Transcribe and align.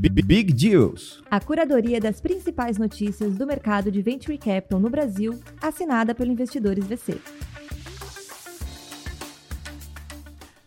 Big 0.00 0.52
Deals. 0.52 1.20
A 1.28 1.40
curadoria 1.40 2.00
das 2.00 2.20
principais 2.20 2.78
notícias 2.78 3.34
do 3.34 3.44
mercado 3.44 3.90
de 3.90 4.00
Venture 4.00 4.38
Capital 4.38 4.78
no 4.78 4.88
Brasil, 4.88 5.40
assinada 5.60 6.14
pelo 6.14 6.30
Investidores 6.30 6.86
VC. 6.86 7.18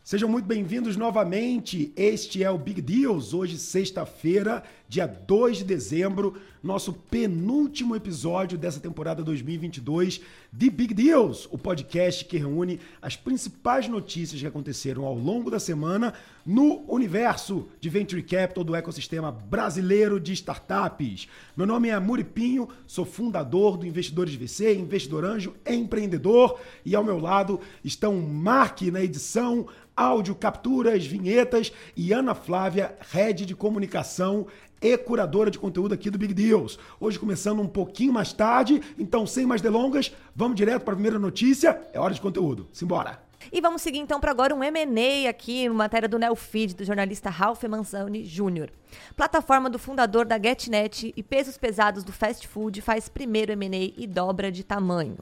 Sejam 0.03 0.27
muito 0.27 0.43
bem-vindos 0.43 0.97
novamente. 0.97 1.93
Este 1.95 2.43
é 2.43 2.51
o 2.51 2.57
Big 2.57 2.81
Deals. 2.81 3.33
Hoje, 3.33 3.57
sexta-feira, 3.57 4.63
dia 4.91 5.07
2 5.07 5.59
de 5.59 5.63
dezembro, 5.63 6.35
nosso 6.61 6.91
penúltimo 6.91 7.95
episódio 7.95 8.57
dessa 8.57 8.77
temporada 8.77 9.23
2022 9.23 10.19
de 10.51 10.69
Big 10.69 10.93
Deals, 10.93 11.47
o 11.49 11.57
podcast 11.57 12.25
que 12.25 12.37
reúne 12.37 12.77
as 13.01 13.15
principais 13.15 13.87
notícias 13.87 14.41
que 14.41 14.45
aconteceram 14.45 15.05
ao 15.05 15.15
longo 15.15 15.49
da 15.49 15.61
semana 15.61 16.13
no 16.45 16.83
universo 16.89 17.69
de 17.79 17.87
Venture 17.87 18.21
Capital 18.21 18.65
do 18.65 18.75
ecossistema 18.75 19.31
brasileiro 19.31 20.19
de 20.19 20.33
startups. 20.33 21.29
Meu 21.55 21.65
nome 21.65 21.87
é 21.87 21.97
Muripinho, 21.97 22.67
sou 22.85 23.05
fundador 23.05 23.77
do 23.77 23.87
Investidores 23.87 24.35
VC, 24.35 24.75
investidor 24.75 25.23
anjo, 25.23 25.55
empreendedor, 25.65 26.59
e 26.83 26.97
ao 26.97 27.03
meu 27.03 27.17
lado 27.17 27.61
estão 27.81 28.19
Mark 28.19 28.81
na 28.81 29.01
edição, 29.01 29.67
áudio, 29.95 30.35
capturas, 30.35 31.05
vinhetas 31.05 31.71
e 31.95 32.11
Ana 32.11 32.35
Flávia, 32.35 32.93
head 33.09 33.45
de 33.45 33.55
comunicação 33.55 34.47
e 34.81 34.97
curadora 34.97 35.51
de 35.51 35.59
conteúdo 35.59 35.93
aqui 35.93 36.09
do 36.09 36.17
Big 36.17 36.33
Deals. 36.33 36.79
Hoje 36.99 37.19
começando 37.19 37.59
um 37.61 37.67
pouquinho 37.67 38.11
mais 38.11 38.33
tarde, 38.33 38.81
então 38.97 39.27
sem 39.27 39.45
mais 39.45 39.61
delongas, 39.61 40.11
vamos 40.35 40.55
direto 40.55 40.83
para 40.83 40.93
a 40.93 40.95
primeira 40.95 41.19
notícia. 41.19 41.79
É 41.93 41.99
hora 41.99 42.13
de 42.13 42.19
conteúdo. 42.19 42.67
Simbora! 42.71 43.31
E 43.51 43.59
vamos 43.59 43.81
seguir 43.81 43.99
então 43.99 44.19
para 44.19 44.31
agora 44.31 44.53
um 44.53 44.63
M&A 44.63 45.29
aqui, 45.29 45.67
uma 45.67 45.79
matéria 45.79 46.07
do 46.07 46.19
Neofeed, 46.19 46.75
do 46.75 46.85
jornalista 46.85 47.29
Ralph 47.29 47.63
Manzoni 47.63 48.23
Jr. 48.23 48.69
Plataforma 49.15 49.69
do 49.69 49.79
fundador 49.79 50.25
da 50.25 50.37
GetNet 50.37 51.13
e 51.15 51.23
pesos 51.23 51.57
pesados 51.57 52.03
do 52.03 52.11
fast 52.11 52.47
food 52.47 52.81
faz 52.81 53.09
primeiro 53.09 53.51
M&A 53.51 53.93
e 53.97 54.05
dobra 54.05 54.51
de 54.51 54.63
tamanho. 54.63 55.17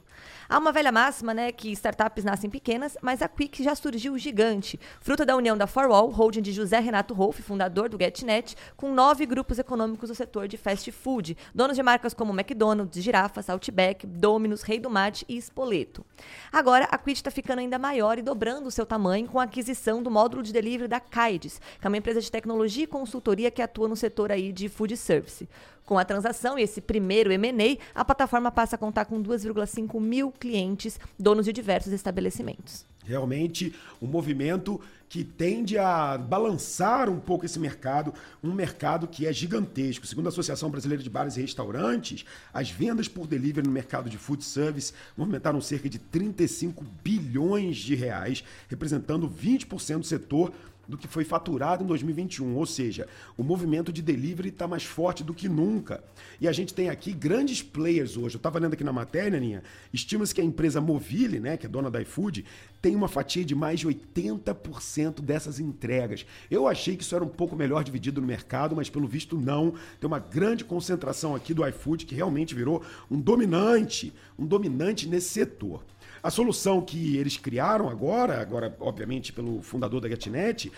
Há 0.51 0.57
uma 0.57 0.71
velha 0.71 0.91
máxima, 0.91 1.31
né, 1.31 1.51
que 1.51 1.71
startups 1.73 2.23
nascem 2.23 2.49
pequenas, 2.49 2.97
mas 3.03 3.21
a 3.21 3.27
Quick 3.27 3.63
já 3.63 3.75
surgiu 3.75 4.17
gigante, 4.17 4.79
fruto 4.99 5.23
da 5.23 5.35
união 5.35 5.55
da 5.55 5.67
Forwall, 5.67 6.09
holding 6.09 6.41
de 6.41 6.51
José 6.51 6.79
Renato 6.79 7.13
Rolf, 7.13 7.39
fundador 7.39 7.87
do 7.87 7.99
GetNet, 7.99 8.55
com 8.75 8.91
nove 8.91 9.27
grupos 9.27 9.59
econômicos 9.59 10.09
do 10.09 10.15
setor 10.15 10.47
de 10.47 10.57
fast 10.57 10.91
food, 10.91 11.37
donos 11.53 11.75
de 11.75 11.83
marcas 11.83 12.15
como 12.15 12.33
McDonald's, 12.33 13.03
Girafas, 13.03 13.47
Outback, 13.47 14.07
Domino's, 14.07 14.63
Rei 14.63 14.79
do 14.79 14.89
Mate 14.89 15.23
e 15.29 15.37
Spoleto. 15.37 16.03
Agora, 16.51 16.85
a 16.85 16.97
Quick 16.97 17.19
está 17.19 17.29
ficando 17.29 17.59
ainda 17.59 17.77
maior 17.77 18.17
e 18.17 18.23
dobrando 18.23 18.69
o 18.69 18.71
seu 18.71 18.87
tamanho 18.87 19.27
com 19.27 19.39
a 19.39 19.43
aquisição 19.43 20.01
do 20.01 20.09
módulo 20.09 20.41
de 20.41 20.51
delivery 20.51 20.87
da 20.87 20.99
Kaides, 20.99 21.61
que 21.79 21.85
é 21.85 21.87
uma 21.87 21.97
empresa 21.97 22.21
de 22.21 22.31
tecnologia 22.31 22.85
e 22.85 22.87
consultoria 22.87 23.51
que 23.51 23.61
atua 23.61 23.87
no 23.87 23.95
setor 23.95 24.31
aí 24.31 24.51
de 24.51 24.67
food 24.67 24.97
service. 24.97 25.47
Com 25.89 25.97
a 25.97 26.05
transação 26.05 26.59
e 26.59 26.61
esse 26.61 26.81
primeiro 26.81 27.31
M&A, 27.31 27.75
a 27.99 28.05
plataforma 28.05 28.51
passa 28.51 28.75
a 28.75 28.77
contar 28.77 29.05
com 29.05 29.23
2,5 29.23 29.99
mil 29.99 30.31
clientes, 30.31 30.99
donos 31.17 31.45
de 31.45 31.51
diversos 31.51 31.91
estabelecimentos. 31.91 32.85
Realmente 33.03 33.73
um 33.99 34.05
movimento 34.05 34.79
que 35.09 35.23
tende 35.23 35.75
a 35.75 36.17
balançar 36.17 37.09
um 37.09 37.19
pouco 37.19 37.43
esse 37.43 37.59
mercado, 37.59 38.13
um 38.43 38.53
mercado 38.53 39.07
que 39.07 39.25
é 39.25 39.33
gigantesco. 39.33 40.05
Segundo 40.05 40.27
a 40.27 40.29
Associação 40.29 40.69
Brasileira 40.69 41.03
de 41.03 41.09
Bares 41.09 41.35
e 41.35 41.41
Restaurantes, 41.41 42.23
as 42.53 42.69
vendas 42.69 43.07
por 43.07 43.25
delivery 43.25 43.65
no 43.65 43.73
mercado 43.73 44.07
de 44.07 44.19
food 44.19 44.43
service 44.43 44.93
movimentaram 45.17 45.59
cerca 45.59 45.89
de 45.89 45.97
35 45.97 46.85
bilhões 47.03 47.77
de 47.77 47.95
reais, 47.95 48.43
representando 48.69 49.27
20% 49.27 49.97
do 49.97 50.05
setor 50.05 50.53
do 50.89 50.97
que 50.97 51.07
foi 51.07 51.23
faturado 51.23 51.83
em 51.83 51.87
2021. 51.87 52.55
Ou 52.55 52.65
seja, 52.65 53.07
o 53.37 53.43
movimento 53.43 53.93
de 53.93 54.01
delivery 54.01 54.49
está 54.49 54.67
mais 54.67 54.83
forte 54.83 55.23
do 55.23 55.33
que 55.33 55.47
nunca. 55.47 56.03
E 56.41 56.47
a 56.47 56.51
gente 56.51 56.73
tem 56.73 56.89
aqui 56.89 57.13
grandes 57.13 57.61
players 57.61 58.17
hoje. 58.17 58.35
Eu 58.35 58.39
estava 58.39 58.57
lendo 58.57 58.73
aqui 58.73 58.83
na 58.83 58.91
matéria, 58.91 59.39
Ninha, 59.39 59.63
estima-se 59.93 60.33
que 60.33 60.41
a 60.41 60.43
empresa 60.43 60.81
Movile, 60.81 61.39
né, 61.39 61.57
que 61.57 61.67
é 61.67 61.69
dona 61.69 61.91
da 61.91 62.01
iFood, 62.01 62.43
tem 62.81 62.95
uma 62.95 63.07
fatia 63.07 63.45
de 63.45 63.53
mais 63.53 63.79
de 63.79 63.87
80% 63.87 64.98
dessas 65.21 65.59
entregas. 65.59 66.25
Eu 66.49 66.67
achei 66.67 66.95
que 66.95 67.03
isso 67.03 67.15
era 67.15 67.23
um 67.23 67.29
pouco 67.29 67.55
melhor 67.55 67.83
dividido 67.83 68.21
no 68.21 68.27
mercado, 68.27 68.75
mas 68.75 68.89
pelo 68.89 69.07
visto 69.07 69.37
não. 69.37 69.73
Tem 69.99 70.07
uma 70.07 70.19
grande 70.19 70.63
concentração 70.63 71.35
aqui 71.35 71.53
do 71.53 71.67
iFood 71.67 72.05
que 72.05 72.15
realmente 72.15 72.55
virou 72.55 72.83
um 73.09 73.19
dominante, 73.19 74.13
um 74.37 74.45
dominante 74.45 75.07
nesse 75.07 75.29
setor. 75.29 75.83
A 76.21 76.29
solução 76.29 76.81
que 76.81 77.17
eles 77.17 77.37
criaram 77.37 77.87
agora, 77.87 78.41
agora 78.41 78.75
obviamente 78.79 79.31
pelo 79.31 79.61
fundador 79.61 80.01
da 80.01 80.09
GetNet, 80.09 80.71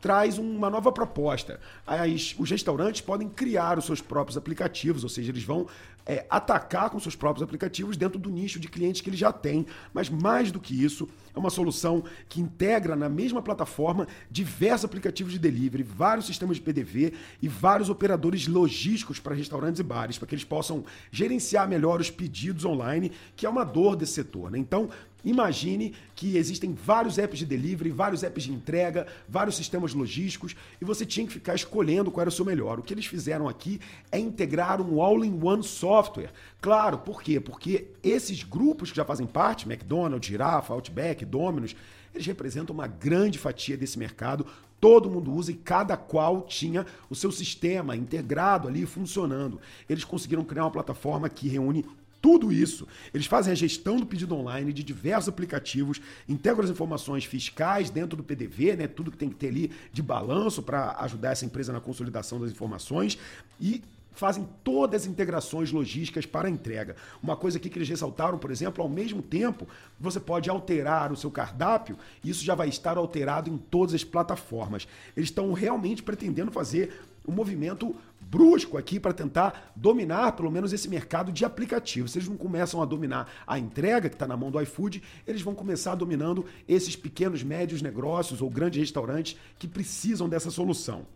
traz 0.00 0.38
uma 0.38 0.70
nova 0.70 0.92
proposta. 0.92 1.60
As, 1.86 2.34
os 2.38 2.50
restaurantes 2.50 3.00
podem 3.00 3.28
criar 3.28 3.78
os 3.78 3.84
seus 3.84 4.00
próprios 4.00 4.36
aplicativos, 4.36 5.02
ou 5.02 5.08
seja, 5.08 5.30
eles 5.30 5.42
vão 5.42 5.66
é, 6.06 6.24
atacar 6.30 6.88
com 6.88 7.00
seus 7.00 7.16
próprios 7.16 7.42
aplicativos 7.42 7.96
dentro 7.96 8.18
do 8.18 8.30
nicho 8.30 8.60
de 8.60 8.68
clientes 8.68 9.00
que 9.00 9.10
eles 9.10 9.18
já 9.18 9.32
têm. 9.32 9.66
Mas 9.92 10.08
mais 10.08 10.52
do 10.52 10.60
que 10.60 10.72
isso, 10.82 11.08
é 11.34 11.38
uma 11.38 11.50
solução 11.50 12.04
que 12.28 12.40
integra 12.40 12.94
na 12.94 13.08
mesma 13.08 13.42
plataforma 13.42 14.06
diversos 14.30 14.84
aplicativos 14.84 15.32
de 15.32 15.38
delivery, 15.38 15.82
vários 15.82 16.26
sistemas 16.26 16.56
de 16.56 16.62
PDV 16.62 17.12
e 17.42 17.48
vários 17.48 17.90
operadores 17.90 18.46
logísticos 18.46 19.18
para 19.18 19.34
restaurantes 19.34 19.80
e 19.80 19.82
bares, 19.82 20.16
para 20.16 20.28
que 20.28 20.34
eles 20.34 20.44
possam 20.44 20.84
gerenciar 21.10 21.68
melhor 21.68 22.00
os 22.00 22.10
pedidos 22.10 22.64
online, 22.64 23.10
que 23.34 23.44
é 23.44 23.48
uma 23.48 23.64
dor 23.64 23.96
desse 23.96 24.12
setor. 24.12 24.50
Né? 24.50 24.58
Então, 24.58 24.88
Imagine 25.26 25.92
que 26.14 26.36
existem 26.36 26.72
vários 26.72 27.18
apps 27.18 27.40
de 27.40 27.44
delivery, 27.44 27.90
vários 27.90 28.22
apps 28.22 28.44
de 28.44 28.52
entrega, 28.52 29.08
vários 29.28 29.56
sistemas 29.56 29.92
logísticos 29.92 30.54
e 30.80 30.84
você 30.84 31.04
tinha 31.04 31.26
que 31.26 31.32
ficar 31.32 31.56
escolhendo 31.56 32.12
qual 32.12 32.22
era 32.22 32.28
o 32.28 32.32
seu 32.32 32.44
melhor. 32.44 32.78
O 32.78 32.82
que 32.82 32.94
eles 32.94 33.06
fizeram 33.06 33.48
aqui 33.48 33.80
é 34.12 34.20
integrar 34.20 34.80
um 34.80 35.02
all-in-one 35.02 35.64
software. 35.96 36.30
Claro, 36.60 36.98
por 36.98 37.22
quê? 37.22 37.40
Porque 37.40 37.88
esses 38.02 38.42
grupos 38.42 38.90
que 38.90 38.96
já 38.96 39.04
fazem 39.04 39.26
parte, 39.26 39.66
McDonald's, 39.66 40.28
Girafa, 40.28 40.74
Outback, 40.74 41.24
Domino's, 41.24 41.74
eles 42.14 42.26
representam 42.26 42.74
uma 42.74 42.86
grande 42.86 43.38
fatia 43.38 43.76
desse 43.76 43.98
mercado. 43.98 44.46
Todo 44.80 45.10
mundo 45.10 45.32
usa 45.32 45.52
e 45.52 45.54
cada 45.54 45.96
qual 45.96 46.42
tinha 46.42 46.84
o 47.08 47.14
seu 47.14 47.32
sistema 47.32 47.96
integrado 47.96 48.68
ali 48.68 48.84
funcionando. 48.84 49.58
Eles 49.88 50.04
conseguiram 50.04 50.44
criar 50.44 50.64
uma 50.64 50.70
plataforma 50.70 51.28
que 51.28 51.48
reúne 51.48 51.84
tudo 52.20 52.52
isso. 52.52 52.86
Eles 53.14 53.26
fazem 53.26 53.52
a 53.52 53.56
gestão 53.56 53.98
do 53.98 54.06
pedido 54.06 54.34
online 54.34 54.72
de 54.72 54.82
diversos 54.82 55.28
aplicativos, 55.28 56.00
integram 56.28 56.64
as 56.64 56.70
informações 56.70 57.24
fiscais 57.24 57.88
dentro 57.88 58.16
do 58.16 58.24
PDV, 58.24 58.76
né, 58.76 58.86
tudo 58.86 59.10
que 59.10 59.16
tem 59.16 59.28
que 59.28 59.36
ter 59.36 59.48
ali 59.48 59.70
de 59.92 60.02
balanço 60.02 60.62
para 60.62 60.96
ajudar 61.00 61.32
essa 61.32 61.44
empresa 61.44 61.72
na 61.72 61.80
consolidação 61.80 62.40
das 62.40 62.50
informações 62.50 63.18
e 63.60 63.82
fazem 64.16 64.48
todas 64.64 65.02
as 65.02 65.06
integrações 65.06 65.70
logísticas 65.70 66.26
para 66.26 66.48
a 66.48 66.50
entrega. 66.50 66.96
Uma 67.22 67.36
coisa 67.36 67.58
aqui 67.58 67.68
que 67.68 67.78
eles 67.78 67.88
ressaltaram, 67.88 68.38
por 68.38 68.50
exemplo, 68.50 68.82
ao 68.82 68.88
mesmo 68.88 69.22
tempo, 69.22 69.68
você 70.00 70.18
pode 70.18 70.50
alterar 70.50 71.12
o 71.12 71.16
seu 71.16 71.30
cardápio, 71.30 71.98
e 72.24 72.30
isso 72.30 72.44
já 72.44 72.54
vai 72.54 72.68
estar 72.68 72.96
alterado 72.96 73.50
em 73.50 73.56
todas 73.56 73.94
as 73.94 74.04
plataformas. 74.04 74.88
Eles 75.16 75.28
estão 75.28 75.52
realmente 75.52 76.02
pretendendo 76.02 76.50
fazer 76.50 76.92
um 77.28 77.32
movimento 77.32 77.94
brusco 78.20 78.76
aqui 78.76 78.98
para 78.98 79.12
tentar 79.12 79.72
dominar 79.74 80.32
pelo 80.32 80.50
menos 80.50 80.72
esse 80.72 80.88
mercado 80.88 81.30
de 81.32 81.44
aplicativos. 81.44 82.12
Se 82.12 82.18
eles 82.18 82.28
não 82.28 82.36
começam 82.36 82.82
a 82.82 82.84
dominar 82.84 83.30
a 83.46 83.58
entrega 83.58 84.08
que 84.08 84.14
está 84.14 84.26
na 84.26 84.36
mão 84.36 84.50
do 84.50 84.60
iFood, 84.60 85.02
eles 85.26 85.42
vão 85.42 85.54
começar 85.54 85.94
dominando 85.94 86.44
esses 86.68 86.96
pequenos, 86.96 87.42
médios 87.42 87.82
negócios 87.82 88.40
ou 88.40 88.50
grandes 88.50 88.80
restaurantes 88.80 89.38
que 89.58 89.68
precisam 89.68 90.28
dessa 90.28 90.50
solução. 90.50 91.06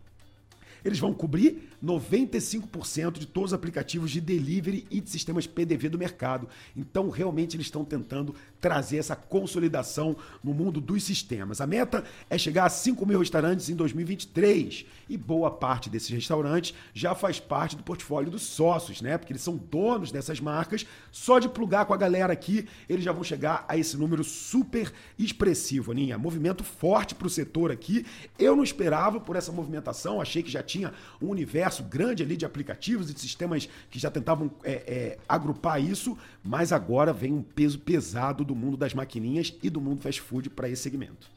Eles 0.83 0.99
vão 0.99 1.13
cobrir 1.13 1.69
95% 1.83 3.19
de 3.19 3.25
todos 3.25 3.51
os 3.51 3.53
aplicativos 3.53 4.11
de 4.11 4.21
delivery 4.21 4.85
e 4.89 5.01
de 5.01 5.09
sistemas 5.09 5.47
PDV 5.47 5.89
do 5.89 5.97
mercado. 5.97 6.47
Então, 6.75 7.09
realmente, 7.09 7.55
eles 7.55 7.67
estão 7.67 7.83
tentando 7.83 8.35
trazer 8.61 8.97
essa 8.97 9.15
consolidação 9.15 10.15
no 10.43 10.53
mundo 10.53 10.79
dos 10.79 11.03
sistemas. 11.03 11.59
A 11.59 11.67
meta 11.67 12.03
é 12.29 12.37
chegar 12.37 12.65
a 12.65 12.69
5 12.69 13.03
mil 13.05 13.19
restaurantes 13.19 13.67
em 13.67 13.75
2023 13.75 14.85
e 15.09 15.17
boa 15.17 15.49
parte 15.49 15.89
desses 15.89 16.09
restaurantes 16.09 16.73
já 16.93 17.15
faz 17.15 17.39
parte 17.39 17.75
do 17.75 17.83
portfólio 17.83 18.31
dos 18.31 18.43
sócios, 18.43 19.01
né? 19.01 19.17
Porque 19.17 19.33
eles 19.33 19.41
são 19.41 19.57
donos 19.57 20.11
dessas 20.11 20.39
marcas. 20.39 20.85
Só 21.11 21.39
de 21.39 21.49
plugar 21.49 21.85
com 21.85 21.93
a 21.93 21.97
galera 21.97 22.31
aqui, 22.31 22.67
eles 22.87 23.03
já 23.03 23.11
vão 23.11 23.23
chegar 23.23 23.65
a 23.67 23.75
esse 23.75 23.97
número 23.97 24.23
super 24.23 24.93
expressivo, 25.17 25.91
Aninha. 25.91 26.17
Movimento 26.17 26.63
forte 26.63 27.15
para 27.15 27.27
o 27.27 27.29
setor 27.29 27.71
aqui. 27.71 28.05
Eu 28.37 28.55
não 28.55 28.63
esperava 28.63 29.19
por 29.19 29.35
essa 29.35 29.51
movimentação, 29.51 30.21
achei 30.21 30.43
que 30.43 30.51
já 30.51 30.61
tinha 30.61 30.93
um 31.21 31.27
universo 31.29 31.83
grande 31.83 32.23
ali 32.23 32.37
de 32.37 32.45
aplicativos 32.45 33.09
e 33.09 33.13
de 33.13 33.19
sistemas 33.19 33.67
que 33.89 33.97
já 33.99 34.11
tentavam 34.11 34.51
é, 34.63 34.71
é, 34.71 35.17
agrupar 35.27 35.81
isso, 35.81 36.17
mas 36.43 36.71
agora 36.71 37.11
vem 37.11 37.33
um 37.33 37.41
peso 37.41 37.79
pesado 37.79 38.43
do 38.43 38.50
mundo 38.55 38.77
das 38.77 38.93
maquininhas 38.93 39.53
e 39.61 39.69
do 39.69 39.81
mundo 39.81 40.01
fast 40.01 40.21
food 40.21 40.49
para 40.49 40.69
esse 40.69 40.81
segmento. 40.81 41.29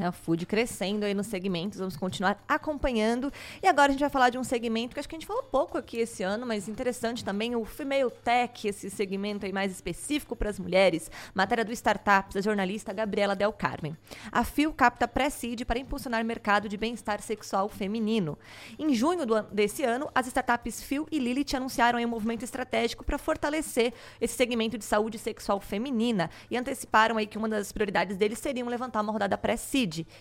É, 0.00 0.06
a 0.06 0.12
food 0.12 0.46
crescendo 0.46 1.04
aí 1.04 1.12
nos 1.12 1.26
segmentos, 1.26 1.78
vamos 1.78 1.94
continuar 1.94 2.42
acompanhando. 2.48 3.30
E 3.62 3.68
agora 3.68 3.88
a 3.88 3.92
gente 3.92 4.00
vai 4.00 4.08
falar 4.08 4.30
de 4.30 4.38
um 4.38 4.44
segmento 4.44 4.94
que 4.94 5.00
acho 5.00 5.08
que 5.08 5.14
a 5.14 5.18
gente 5.18 5.26
falou 5.26 5.42
pouco 5.42 5.76
aqui 5.76 5.98
esse 5.98 6.22
ano, 6.22 6.46
mas 6.46 6.68
interessante 6.68 7.22
também, 7.22 7.54
o 7.54 7.64
Female 7.66 8.10
Tech, 8.10 8.66
esse 8.66 8.88
segmento 8.88 9.44
aí 9.44 9.52
mais 9.52 9.70
específico 9.70 10.34
para 10.34 10.48
as 10.48 10.58
mulheres. 10.58 11.10
Matéria 11.34 11.64
do 11.64 11.72
Startups, 11.72 12.34
da 12.34 12.40
jornalista 12.40 12.94
Gabriela 12.94 13.36
Del 13.36 13.52
Carmen. 13.52 13.94
A 14.32 14.42
FIO 14.42 14.72
capta 14.72 15.06
pré-seed 15.06 15.64
para 15.66 15.78
impulsionar 15.78 16.24
mercado 16.24 16.66
de 16.66 16.78
bem-estar 16.78 17.20
sexual 17.20 17.68
feminino. 17.68 18.38
Em 18.78 18.94
junho 18.94 19.26
do, 19.26 19.42
desse 19.42 19.82
ano, 19.84 20.10
as 20.14 20.26
startups 20.26 20.82
FIO 20.82 21.06
e 21.12 21.18
Lilith 21.18 21.54
anunciaram 21.54 21.98
um 21.98 22.08
movimento 22.08 22.42
estratégico 22.42 23.04
para 23.04 23.18
fortalecer 23.18 23.92
esse 24.18 24.34
segmento 24.34 24.78
de 24.78 24.84
saúde 24.84 25.18
sexual 25.18 25.60
feminina 25.60 26.30
e 26.50 26.56
anteciparam 26.56 27.18
aí 27.18 27.26
que 27.26 27.36
uma 27.36 27.48
das 27.48 27.70
prioridades 27.70 28.16
deles 28.16 28.38
seriam 28.38 28.68
levantar 28.68 29.02
uma 29.02 29.12
rodada 29.12 29.36
pré-seed 29.36 29.73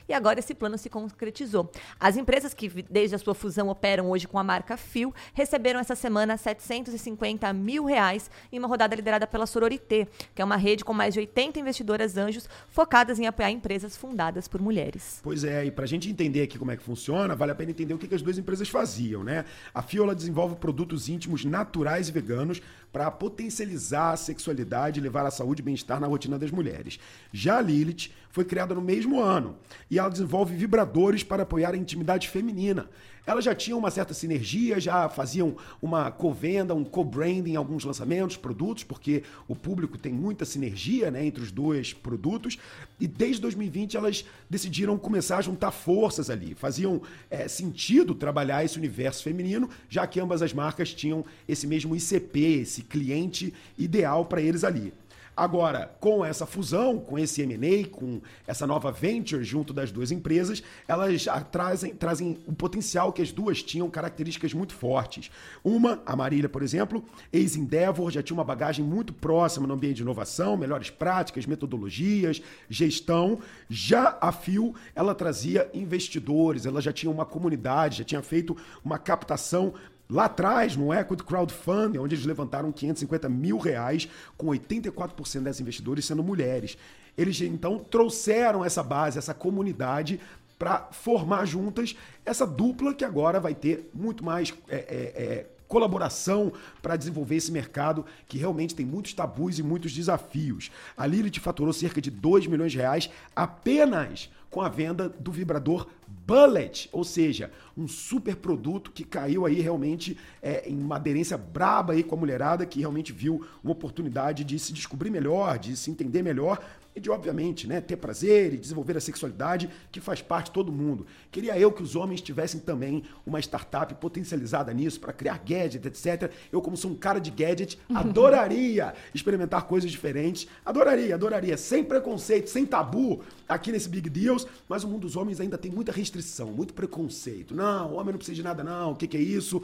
E 0.07 0.13
agora 0.13 0.39
esse 0.39 0.55
plano 0.55 0.77
se 0.77 0.89
concretizou. 0.89 1.69
As 1.99 2.17
empresas 2.17 2.53
que, 2.53 2.67
desde 2.89 3.15
a 3.15 3.19
sua 3.19 3.35
fusão, 3.35 3.69
operam 3.69 4.09
hoje 4.09 4.27
com 4.27 4.39
a 4.39 4.43
marca 4.43 4.75
Fio, 4.75 5.13
receberam 5.33 5.79
essa 5.79 5.95
semana 5.95 6.37
750 6.37 7.53
mil 7.53 7.85
reais 7.85 8.31
em 8.51 8.57
uma 8.57 8.67
rodada 8.67 8.95
liderada 8.95 9.27
pela 9.27 9.45
Sororité, 9.45 10.07
que 10.33 10.41
é 10.41 10.45
uma 10.45 10.57
rede 10.57 10.83
com 10.83 10.93
mais 10.93 11.13
de 11.13 11.19
80 11.19 11.59
investidoras 11.59 12.17
anjos 12.17 12.49
focadas 12.67 13.19
em 13.19 13.27
apoiar 13.27 13.51
empresas 13.51 13.95
fundadas 13.95 14.47
por 14.47 14.59
mulheres. 14.59 15.19
Pois 15.21 15.43
é, 15.43 15.65
e 15.65 15.71
para 15.71 15.83
a 15.83 15.87
gente 15.87 16.09
entender 16.09 16.41
aqui 16.41 16.57
como 16.57 16.71
é 16.71 16.77
que 16.77 16.83
funciona, 16.83 17.35
vale 17.35 17.51
a 17.51 17.55
pena 17.55 17.71
entender 17.71 17.93
o 17.93 17.97
que, 17.97 18.07
que 18.07 18.15
as 18.15 18.21
duas 18.21 18.37
empresas 18.39 18.69
faziam, 18.69 19.23
né? 19.23 19.45
A 19.73 19.81
Fio 19.81 20.03
desenvolve 20.15 20.55
produtos 20.55 21.07
íntimos 21.09 21.45
naturais 21.45 22.09
e 22.09 22.11
veganos 22.11 22.61
para 22.91 23.09
potencializar 23.09 24.11
a 24.11 24.17
sexualidade 24.17 24.99
e 24.99 25.03
levar 25.03 25.25
a 25.25 25.31
saúde 25.31 25.61
e 25.61 25.65
bem-estar 25.65 25.99
na 25.99 26.07
rotina 26.07 26.37
das 26.37 26.51
mulheres. 26.51 26.99
Já 27.31 27.57
a 27.57 27.61
Lilith 27.61 28.11
foi 28.29 28.45
criada 28.45 28.75
no 28.75 28.81
mesmo 28.81 29.19
ano 29.19 29.42
e 29.89 29.99
ela 29.99 30.09
desenvolve 30.09 30.55
vibradores 30.55 31.23
para 31.23 31.43
apoiar 31.43 31.73
a 31.73 31.77
intimidade 31.77 32.29
feminina. 32.29 32.89
Elas 33.25 33.45
já 33.45 33.55
tinham 33.55 33.79
uma 33.79 33.89
certa 33.89 34.13
sinergia, 34.13 34.79
já 34.81 35.07
faziam 35.07 35.55
uma 35.81 36.11
co-venda, 36.11 36.75
um 36.75 36.83
co-branding 36.83 37.53
em 37.53 37.55
alguns 37.55 37.85
lançamentos, 37.85 38.35
produtos, 38.35 38.83
porque 38.83 39.23
o 39.47 39.55
público 39.55 39.97
tem 39.97 40.11
muita 40.11 40.43
sinergia 40.43 41.09
né, 41.09 41.25
entre 41.25 41.41
os 41.41 41.49
dois 41.49 41.93
produtos. 41.93 42.57
E 42.99 43.07
desde 43.07 43.41
2020 43.41 43.95
elas 43.95 44.25
decidiram 44.49 44.97
começar 44.97 45.37
a 45.37 45.41
juntar 45.41 45.71
forças 45.71 46.29
ali. 46.29 46.53
Faziam 46.53 47.01
é, 47.29 47.47
sentido 47.47 48.13
trabalhar 48.13 48.65
esse 48.65 48.77
universo 48.77 49.23
feminino, 49.23 49.69
já 49.87 50.05
que 50.05 50.19
ambas 50.19 50.41
as 50.41 50.51
marcas 50.51 50.93
tinham 50.93 51.23
esse 51.47 51.65
mesmo 51.65 51.95
ICP, 51.95 52.39
esse 52.61 52.81
cliente 52.81 53.53
ideal 53.77 54.25
para 54.25 54.41
eles 54.41 54.65
ali. 54.65 54.93
Agora, 55.35 55.95
com 55.99 56.23
essa 56.23 56.45
fusão, 56.45 56.99
com 56.99 57.17
esse 57.17 57.41
M&A, 57.41 57.87
com 57.87 58.21
essa 58.45 58.67
nova 58.67 58.91
venture 58.91 59.43
junto 59.43 59.73
das 59.73 59.91
duas 59.91 60.11
empresas, 60.11 60.61
elas 60.87 61.25
trazem, 61.51 61.95
trazem 61.95 62.37
o 62.45 62.53
potencial 62.53 63.11
que 63.11 63.21
as 63.21 63.31
duas 63.31 63.63
tinham 63.63 63.89
características 63.89 64.53
muito 64.53 64.73
fortes. 64.73 65.31
Uma, 65.63 66.01
a 66.05 66.15
Marília, 66.15 66.47
por 66.47 66.61
exemplo, 66.61 67.03
ex-Endeavor, 67.31 68.11
já 68.11 68.21
tinha 68.21 68.37
uma 68.37 68.43
bagagem 68.43 68.85
muito 68.85 69.11
próxima 69.11 69.65
no 69.65 69.73
ambiente 69.73 69.97
de 69.97 70.01
inovação, 70.03 70.55
melhores 70.55 70.89
práticas, 70.89 71.47
metodologias, 71.47 72.41
gestão. 72.69 73.39
Já 73.67 74.17
a 74.21 74.31
Fio, 74.31 74.75
ela 74.93 75.15
trazia 75.15 75.69
investidores, 75.73 76.65
ela 76.65 76.81
já 76.81 76.93
tinha 76.93 77.11
uma 77.11 77.25
comunidade, 77.25 77.99
já 77.99 78.03
tinha 78.03 78.21
feito 78.21 78.55
uma 78.83 78.99
captação 78.99 79.73
Lá 80.13 80.25
atrás, 80.25 80.75
no 80.75 80.93
Equity 80.93 81.23
Crowdfunding, 81.23 81.97
onde 81.97 82.13
eles 82.13 82.23
levantaram 82.23 82.71
550 82.71 83.27
mil 83.27 83.57
reais, 83.57 84.07
com 84.37 84.45
84% 84.45 85.41
desses 85.41 85.59
investidores 85.59 86.05
sendo 86.05 86.21
mulheres. 86.21 86.77
Eles 87.17 87.41
então 87.41 87.79
trouxeram 87.79 88.63
essa 88.63 88.83
base, 88.83 89.17
essa 89.17 89.33
comunidade, 89.33 90.19
para 90.59 90.87
formar 90.91 91.45
juntas 91.45 91.97
essa 92.23 92.45
dupla 92.45 92.93
que 92.93 93.03
agora 93.03 93.39
vai 93.39 93.55
ter 93.55 93.89
muito 93.91 94.23
mais 94.23 94.53
é, 94.69 94.75
é, 94.75 95.23
é, 95.23 95.47
colaboração 95.67 96.53
para 96.79 96.95
desenvolver 96.95 97.37
esse 97.37 97.51
mercado 97.51 98.05
que 98.27 98.37
realmente 98.37 98.75
tem 98.75 98.85
muitos 98.85 99.13
tabus 99.13 99.57
e 99.57 99.63
muitos 99.63 99.91
desafios. 99.93 100.69
A 100.95 101.07
Lilith 101.07 101.39
faturou 101.39 101.73
cerca 101.73 101.99
de 101.99 102.11
2 102.11 102.45
milhões 102.45 102.71
de 102.71 102.77
reais 102.77 103.09
apenas 103.35 104.29
com 104.53 104.61
a 104.61 104.69
venda 104.69 105.09
do 105.09 105.31
vibrador 105.31 105.87
Bullet, 106.07 106.87
ou 106.91 107.03
seja, 107.03 107.51
um 107.75 107.87
super 107.87 108.35
produto 108.35 108.91
que 108.91 109.03
caiu 109.03 109.47
aí 109.47 109.59
realmente 109.59 110.15
é, 110.41 110.69
em 110.69 110.79
uma 110.79 110.97
aderência 110.97 111.35
braba 111.37 111.93
aí 111.93 112.03
com 112.03 112.15
a 112.15 112.17
mulherada 112.17 112.65
que 112.65 112.79
realmente 112.79 113.11
viu 113.11 113.45
uma 113.63 113.73
oportunidade 113.73 114.43
de 114.43 114.57
se 114.59 114.71
descobrir 114.71 115.09
melhor, 115.09 115.57
de 115.57 115.75
se 115.75 115.89
entender 115.89 116.21
melhor 116.21 116.59
e 116.95 116.99
de, 116.99 117.09
obviamente, 117.09 117.67
né, 117.67 117.81
ter 117.81 117.97
prazer 117.97 118.53
e 118.53 118.57
desenvolver 118.57 118.95
a 118.95 119.01
sexualidade 119.01 119.69
que 119.91 119.99
faz 119.99 120.21
parte 120.21 120.45
de 120.45 120.51
todo 120.51 120.71
mundo. 120.71 121.05
Queria 121.31 121.57
eu 121.57 121.71
que 121.71 121.81
os 121.81 121.95
homens 121.95 122.21
tivessem 122.21 122.59
também 122.59 123.03
uma 123.25 123.39
startup 123.39 123.93
potencializada 123.95 124.71
nisso 124.73 124.99
para 124.99 125.11
criar 125.11 125.39
gadget, 125.39 125.87
etc. 125.87 126.31
Eu, 126.51 126.61
como 126.61 126.77
sou 126.77 126.91
um 126.91 126.95
cara 126.95 127.19
de 127.19 127.31
gadget, 127.31 127.79
adoraria 127.93 128.93
experimentar 129.13 129.63
coisas 129.63 129.91
diferentes. 129.91 130.47
Adoraria, 130.63 131.15
adoraria. 131.15 131.57
Sem 131.57 131.83
preconceito, 131.83 132.49
sem 132.49 132.65
tabu 132.65 133.21
aqui 133.47 133.71
nesse 133.71 133.89
Big 133.89 134.09
Deals, 134.09 134.42
mas 134.67 134.83
o 134.83 134.87
mundo 134.87 135.01
dos 135.01 135.15
homens 135.15 135.39
ainda 135.39 135.57
tem 135.57 135.71
muita 135.71 135.91
restrição, 135.91 136.51
muito 136.51 136.73
preconceito. 136.73 137.55
Não, 137.55 137.91
o 137.91 137.95
homem 137.95 138.11
não 138.11 138.17
precisa 138.17 138.35
de 138.35 138.43
nada, 138.43 138.63
não. 138.63 138.91
O 138.91 138.95
que, 138.95 139.07
que 139.07 139.17
é 139.17 139.21
isso? 139.21 139.61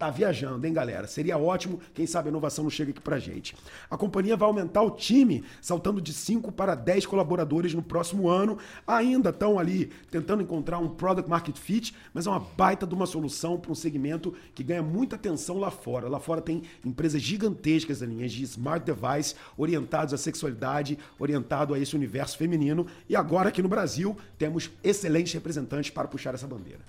Tá 0.00 0.08
viajando, 0.08 0.66
hein, 0.66 0.72
galera? 0.72 1.06
Seria 1.06 1.36
ótimo, 1.36 1.78
quem 1.92 2.06
sabe 2.06 2.28
a 2.28 2.30
inovação 2.30 2.64
não 2.64 2.70
chega 2.70 2.90
aqui 2.90 3.02
pra 3.02 3.18
gente. 3.18 3.54
A 3.90 3.98
companhia 3.98 4.34
vai 4.34 4.48
aumentar 4.48 4.80
o 4.80 4.92
time, 4.92 5.44
saltando 5.60 6.00
de 6.00 6.14
5 6.14 6.50
para 6.52 6.74
10 6.74 7.04
colaboradores 7.04 7.74
no 7.74 7.82
próximo 7.82 8.26
ano. 8.26 8.56
Ainda 8.86 9.28
estão 9.28 9.58
ali 9.58 9.90
tentando 10.10 10.42
encontrar 10.42 10.78
um 10.78 10.88
product 10.88 11.28
market 11.28 11.54
fit, 11.54 11.94
mas 12.14 12.26
é 12.26 12.30
uma 12.30 12.40
baita 12.40 12.86
de 12.86 12.94
uma 12.94 13.04
solução 13.04 13.60
para 13.60 13.70
um 13.70 13.74
segmento 13.74 14.32
que 14.54 14.64
ganha 14.64 14.82
muita 14.82 15.16
atenção 15.16 15.58
lá 15.58 15.70
fora. 15.70 16.08
Lá 16.08 16.18
fora 16.18 16.40
tem 16.40 16.62
empresas 16.82 17.20
gigantescas, 17.20 18.00
linhas 18.00 18.32
de 18.32 18.42
smart 18.44 18.82
device 18.86 19.34
orientados 19.54 20.14
à 20.14 20.16
sexualidade, 20.16 20.98
orientado 21.18 21.74
a 21.74 21.78
esse 21.78 21.94
universo 21.94 22.38
feminino. 22.38 22.86
E 23.06 23.14
agora 23.14 23.50
aqui 23.50 23.60
no 23.60 23.68
Brasil 23.68 24.16
temos 24.38 24.70
excelentes 24.82 25.34
representantes 25.34 25.90
para 25.90 26.08
puxar 26.08 26.32
essa 26.32 26.46
bandeira 26.46 26.80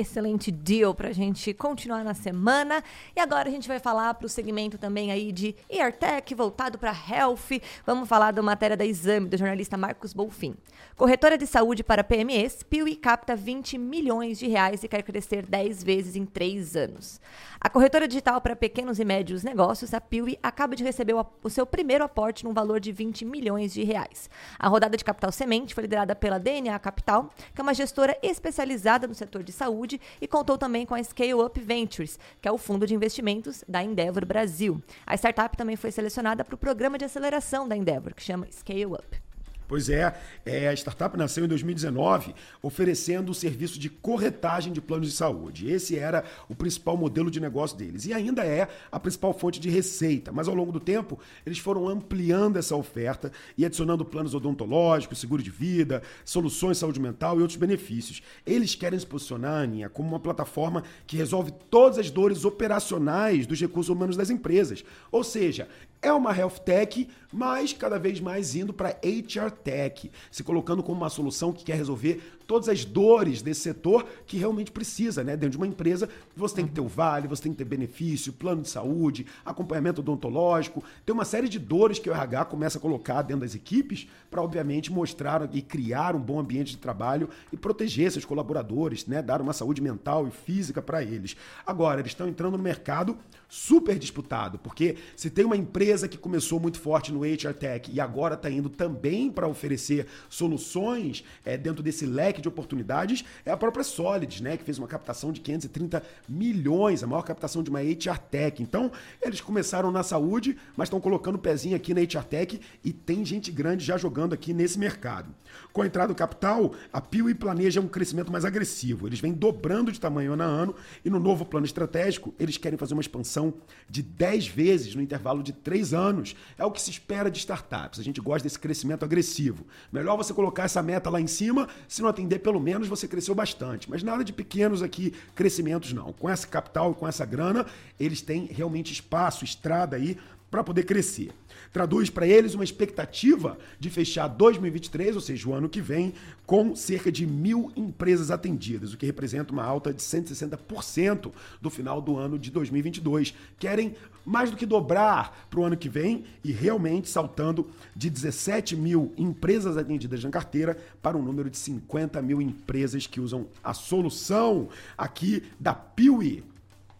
excelente 0.00 0.50
deal 0.50 0.94
para 0.94 1.08
a 1.08 1.12
gente 1.12 1.52
continuar 1.54 2.02
na 2.04 2.14
semana. 2.14 2.82
E 3.14 3.20
agora 3.20 3.48
a 3.48 3.52
gente 3.52 3.68
vai 3.68 3.78
falar 3.78 4.14
para 4.14 4.26
o 4.26 4.28
segmento 4.28 4.78
também 4.78 5.12
aí 5.12 5.32
de 5.32 5.54
EarTech, 5.68 6.34
voltado 6.34 6.78
para 6.78 6.90
Health. 6.90 7.60
Vamos 7.86 8.08
falar 8.08 8.32
da 8.32 8.42
matéria 8.42 8.76
da 8.76 8.84
Exame, 8.84 9.28
do 9.28 9.36
jornalista 9.36 9.76
Marcos 9.76 10.12
Bolfin. 10.12 10.56
Corretora 10.96 11.38
de 11.38 11.46
saúde 11.46 11.82
para 11.82 12.04
PMEs, 12.04 12.62
Piuí 12.62 12.96
capta 12.96 13.34
20 13.34 13.78
milhões 13.78 14.38
de 14.38 14.46
reais 14.46 14.82
e 14.82 14.88
quer 14.88 15.02
crescer 15.02 15.46
10 15.46 15.82
vezes 15.82 16.16
em 16.16 16.26
3 16.26 16.76
anos. 16.76 17.20
A 17.60 17.68
corretora 17.68 18.08
digital 18.08 18.40
para 18.40 18.56
pequenos 18.56 18.98
e 18.98 19.04
médios 19.04 19.42
negócios, 19.42 19.92
a 19.94 20.00
Piuí, 20.00 20.38
acaba 20.42 20.74
de 20.74 20.82
receber 20.82 21.14
o 21.42 21.50
seu 21.50 21.66
primeiro 21.66 22.04
aporte 22.04 22.44
num 22.44 22.52
valor 22.52 22.80
de 22.80 22.92
20 22.92 23.24
milhões 23.24 23.72
de 23.72 23.82
reais. 23.82 24.28
A 24.58 24.68
rodada 24.68 24.96
de 24.96 25.04
capital 25.04 25.30
semente 25.32 25.74
foi 25.74 25.82
liderada 25.82 26.14
pela 26.14 26.38
DNA 26.38 26.78
Capital, 26.78 27.30
que 27.54 27.60
é 27.60 27.62
uma 27.62 27.74
gestora 27.74 28.16
especializada 28.22 29.06
no 29.06 29.14
setor 29.14 29.42
de 29.42 29.52
saúde 29.52 29.89
e 30.20 30.28
contou 30.28 30.58
também 30.58 30.84
com 30.84 30.94
a 30.94 31.02
Scale 31.02 31.34
Up 31.34 31.58
Ventures, 31.58 32.18
que 32.42 32.46
é 32.46 32.52
o 32.52 32.58
fundo 32.58 32.86
de 32.86 32.94
investimentos 32.94 33.64
da 33.66 33.82
Endeavor 33.82 34.26
Brasil. 34.26 34.82
A 35.06 35.14
startup 35.14 35.56
também 35.56 35.76
foi 35.76 35.90
selecionada 35.90 36.44
para 36.44 36.54
o 36.54 36.58
programa 36.58 36.98
de 36.98 37.06
aceleração 37.06 37.66
da 37.66 37.74
Endeavor, 37.74 38.14
que 38.14 38.22
chama 38.22 38.46
Scale 38.52 38.86
Up. 38.86 39.29
Pois 39.70 39.88
é, 39.88 40.12
é, 40.44 40.66
a 40.66 40.72
startup 40.72 41.16
nasceu 41.16 41.44
em 41.44 41.48
2019 41.48 42.34
oferecendo 42.60 43.30
o 43.30 43.34
serviço 43.34 43.78
de 43.78 43.88
corretagem 43.88 44.72
de 44.72 44.80
planos 44.80 45.06
de 45.06 45.14
saúde. 45.14 45.70
Esse 45.70 45.96
era 45.96 46.24
o 46.48 46.56
principal 46.56 46.96
modelo 46.96 47.30
de 47.30 47.38
negócio 47.38 47.78
deles 47.78 48.04
e 48.04 48.12
ainda 48.12 48.44
é 48.44 48.66
a 48.90 48.98
principal 48.98 49.32
fonte 49.32 49.60
de 49.60 49.70
receita. 49.70 50.32
Mas 50.32 50.48
ao 50.48 50.56
longo 50.56 50.72
do 50.72 50.80
tempo, 50.80 51.20
eles 51.46 51.60
foram 51.60 51.86
ampliando 51.88 52.56
essa 52.56 52.74
oferta 52.74 53.30
e 53.56 53.64
adicionando 53.64 54.04
planos 54.04 54.34
odontológicos, 54.34 55.20
seguro 55.20 55.40
de 55.40 55.50
vida, 55.50 56.02
soluções 56.24 56.78
de 56.78 56.80
saúde 56.80 56.98
mental 56.98 57.38
e 57.38 57.42
outros 57.42 57.56
benefícios. 57.56 58.20
Eles 58.44 58.74
querem 58.74 58.98
se 58.98 59.06
posicionar, 59.06 59.62
Aninha, 59.62 59.88
como 59.88 60.08
uma 60.08 60.18
plataforma 60.18 60.82
que 61.06 61.16
resolve 61.16 61.52
todas 61.70 61.96
as 61.96 62.10
dores 62.10 62.44
operacionais 62.44 63.46
dos 63.46 63.60
recursos 63.60 63.88
humanos 63.88 64.16
das 64.16 64.30
empresas. 64.30 64.84
Ou 65.12 65.22
seja, 65.22 65.68
é 66.02 66.12
uma 66.12 66.32
health 66.34 66.60
tech, 66.64 67.08
mas 67.32 67.72
cada 67.72 67.98
vez 67.98 68.20
mais 68.20 68.54
indo 68.54 68.72
para 68.72 68.98
HR 69.04 69.50
tech, 69.62 70.10
se 70.30 70.42
colocando 70.42 70.82
como 70.82 71.00
uma 71.00 71.10
solução 71.10 71.52
que 71.52 71.64
quer 71.64 71.76
resolver 71.76 72.38
todas 72.50 72.68
as 72.68 72.84
dores 72.84 73.42
desse 73.42 73.60
setor 73.60 74.04
que 74.26 74.36
realmente 74.36 74.72
precisa, 74.72 75.22
né? 75.22 75.36
Dentro 75.36 75.50
de 75.50 75.56
uma 75.56 75.68
empresa, 75.68 76.08
você 76.34 76.56
tem 76.56 76.66
que 76.66 76.72
ter 76.72 76.80
o 76.80 76.88
vale, 76.88 77.28
você 77.28 77.44
tem 77.44 77.52
que 77.52 77.58
ter 77.58 77.64
benefício, 77.64 78.32
plano 78.32 78.62
de 78.62 78.68
saúde, 78.68 79.24
acompanhamento 79.44 80.00
odontológico, 80.00 80.82
tem 81.06 81.14
uma 81.14 81.24
série 81.24 81.48
de 81.48 81.60
dores 81.60 82.00
que 82.00 82.10
o 82.10 82.12
RH 82.12 82.46
começa 82.46 82.76
a 82.76 82.80
colocar 82.80 83.22
dentro 83.22 83.42
das 83.42 83.54
equipes 83.54 84.08
para, 84.28 84.42
obviamente, 84.42 84.90
mostrar 84.90 85.48
e 85.52 85.62
criar 85.62 86.16
um 86.16 86.20
bom 86.20 86.40
ambiente 86.40 86.72
de 86.72 86.78
trabalho 86.78 87.28
e 87.52 87.56
proteger 87.56 88.10
seus 88.10 88.24
colaboradores, 88.24 89.06
né? 89.06 89.22
Dar 89.22 89.40
uma 89.40 89.52
saúde 89.52 89.80
mental 89.80 90.26
e 90.26 90.32
física 90.32 90.82
para 90.82 91.04
eles. 91.04 91.36
Agora, 91.64 92.00
eles 92.00 92.10
estão 92.10 92.26
entrando 92.26 92.56
no 92.56 92.62
mercado 92.64 93.16
super 93.48 93.98
disputado, 93.98 94.58
porque 94.58 94.96
se 95.16 95.28
tem 95.28 95.44
uma 95.44 95.56
empresa 95.56 96.06
que 96.08 96.16
começou 96.16 96.60
muito 96.60 96.80
forte 96.80 97.12
no 97.12 97.22
HR 97.22 97.52
Tech 97.58 97.90
e 97.92 98.00
agora 98.00 98.34
está 98.34 98.48
indo 98.48 98.68
também 98.68 99.30
para 99.30 99.48
oferecer 99.48 100.06
soluções 100.28 101.24
é, 101.44 101.56
dentro 101.56 101.82
desse 101.82 102.06
leque 102.40 102.42
de 102.42 102.48
oportunidades 102.48 103.24
é 103.44 103.50
a 103.50 103.56
própria 103.56 103.84
Solid, 103.84 104.42
né? 104.42 104.56
Que 104.56 104.64
fez 104.64 104.78
uma 104.78 104.88
captação 104.88 105.30
de 105.30 105.40
530 105.40 106.02
milhões, 106.28 107.02
a 107.02 107.06
maior 107.06 107.22
captação 107.22 107.62
de 107.62 107.70
uma 107.70 107.80
HR 107.80 108.18
Tech. 108.30 108.62
Então, 108.62 108.90
eles 109.20 109.40
começaram 109.40 109.90
na 109.90 110.02
saúde, 110.02 110.56
mas 110.76 110.86
estão 110.86 111.00
colocando 111.00 111.36
o 111.36 111.38
pezinho 111.38 111.76
aqui 111.76 111.94
na 111.94 112.00
HR 112.00 112.24
Tech 112.24 112.60
e 112.84 112.92
tem 112.92 113.24
gente 113.24 113.52
grande 113.52 113.84
já 113.84 113.96
jogando 113.96 114.32
aqui 114.32 114.52
nesse 114.52 114.78
mercado. 114.78 115.32
Com 115.72 115.82
a 115.82 115.86
entrada 115.86 116.08
do 116.08 116.16
capital, 116.16 116.72
a 116.92 117.00
Piuí 117.00 117.34
planeja 117.34 117.80
um 117.80 117.88
crescimento 117.88 118.32
mais 118.32 118.44
agressivo. 118.44 119.06
Eles 119.06 119.20
vêm 119.20 119.32
dobrando 119.32 119.92
de 119.92 120.00
tamanho 120.00 120.32
ano 120.32 120.42
a 120.42 120.46
ano 120.46 120.74
e 121.04 121.10
no 121.10 121.20
novo 121.20 121.44
plano 121.44 121.66
estratégico, 121.66 122.34
eles 122.38 122.56
querem 122.56 122.78
fazer 122.78 122.94
uma 122.94 123.00
expansão 123.00 123.54
de 123.88 124.02
10 124.02 124.48
vezes 124.48 124.94
no 124.94 125.02
intervalo 125.02 125.42
de 125.42 125.52
3 125.52 125.92
anos. 125.94 126.34
É 126.56 126.64
o 126.64 126.70
que 126.70 126.80
se 126.80 126.90
espera 126.90 127.30
de 127.30 127.38
startups. 127.38 128.00
A 128.00 128.02
gente 128.02 128.20
gosta 128.20 128.44
desse 128.44 128.58
crescimento 128.58 129.04
agressivo. 129.04 129.66
Melhor 129.92 130.16
você 130.16 130.32
colocar 130.32 130.64
essa 130.64 130.82
meta 130.82 131.10
lá 131.10 131.20
em 131.20 131.26
cima, 131.26 131.68
se 131.88 132.02
não 132.02 132.08
atender, 132.08 132.29
pelo 132.38 132.60
menos 132.60 132.88
você 132.88 133.08
cresceu 133.08 133.34
bastante. 133.34 133.88
Mas 133.90 134.02
nada 134.02 134.24
de 134.24 134.32
pequenos 134.32 134.82
aqui 134.82 135.12
crescimentos, 135.34 135.92
não. 135.92 136.12
Com 136.12 136.28
essa 136.28 136.46
capital 136.46 136.92
e 136.92 136.94
com 136.94 137.06
essa 137.06 137.24
grana, 137.24 137.66
eles 137.98 138.20
têm 138.22 138.46
realmente 138.46 138.92
espaço, 138.92 139.44
estrada 139.44 139.96
aí 139.96 140.16
para 140.50 140.64
poder 140.64 140.82
crescer. 140.84 141.30
Traduz 141.72 142.10
para 142.10 142.26
eles 142.26 142.54
uma 142.54 142.64
expectativa 142.64 143.56
de 143.78 143.88
fechar 143.88 144.26
2023, 144.26 145.14
ou 145.14 145.20
seja, 145.20 145.48
o 145.48 145.54
ano 145.54 145.68
que 145.68 145.80
vem, 145.80 146.12
com 146.44 146.74
cerca 146.74 147.12
de 147.12 147.24
mil 147.26 147.70
empresas 147.76 148.30
atendidas, 148.30 148.92
o 148.92 148.96
que 148.96 149.06
representa 149.06 149.52
uma 149.52 149.62
alta 149.62 149.94
de 149.94 150.02
160% 150.02 151.30
do 151.60 151.70
final 151.70 152.00
do 152.02 152.16
ano 152.16 152.38
de 152.38 152.50
2022. 152.50 153.34
Querem 153.58 153.94
mais 154.24 154.50
do 154.50 154.56
que 154.56 154.66
dobrar 154.66 155.46
para 155.48 155.60
o 155.60 155.64
ano 155.64 155.76
que 155.76 155.88
vem 155.88 156.24
e 156.42 156.50
realmente 156.50 157.08
saltando 157.08 157.68
de 157.94 158.10
17 158.10 158.76
mil 158.76 159.12
empresas 159.16 159.76
atendidas 159.76 160.22
na 160.24 160.30
carteira 160.30 160.76
para 161.00 161.16
um 161.16 161.22
número 161.22 161.48
de 161.48 161.56
50 161.56 162.20
mil 162.20 162.42
empresas 162.42 163.06
que 163.06 163.20
usam 163.20 163.46
a 163.62 163.72
solução 163.72 164.68
aqui 164.98 165.44
da 165.58 165.72
Piuí. 165.72 166.42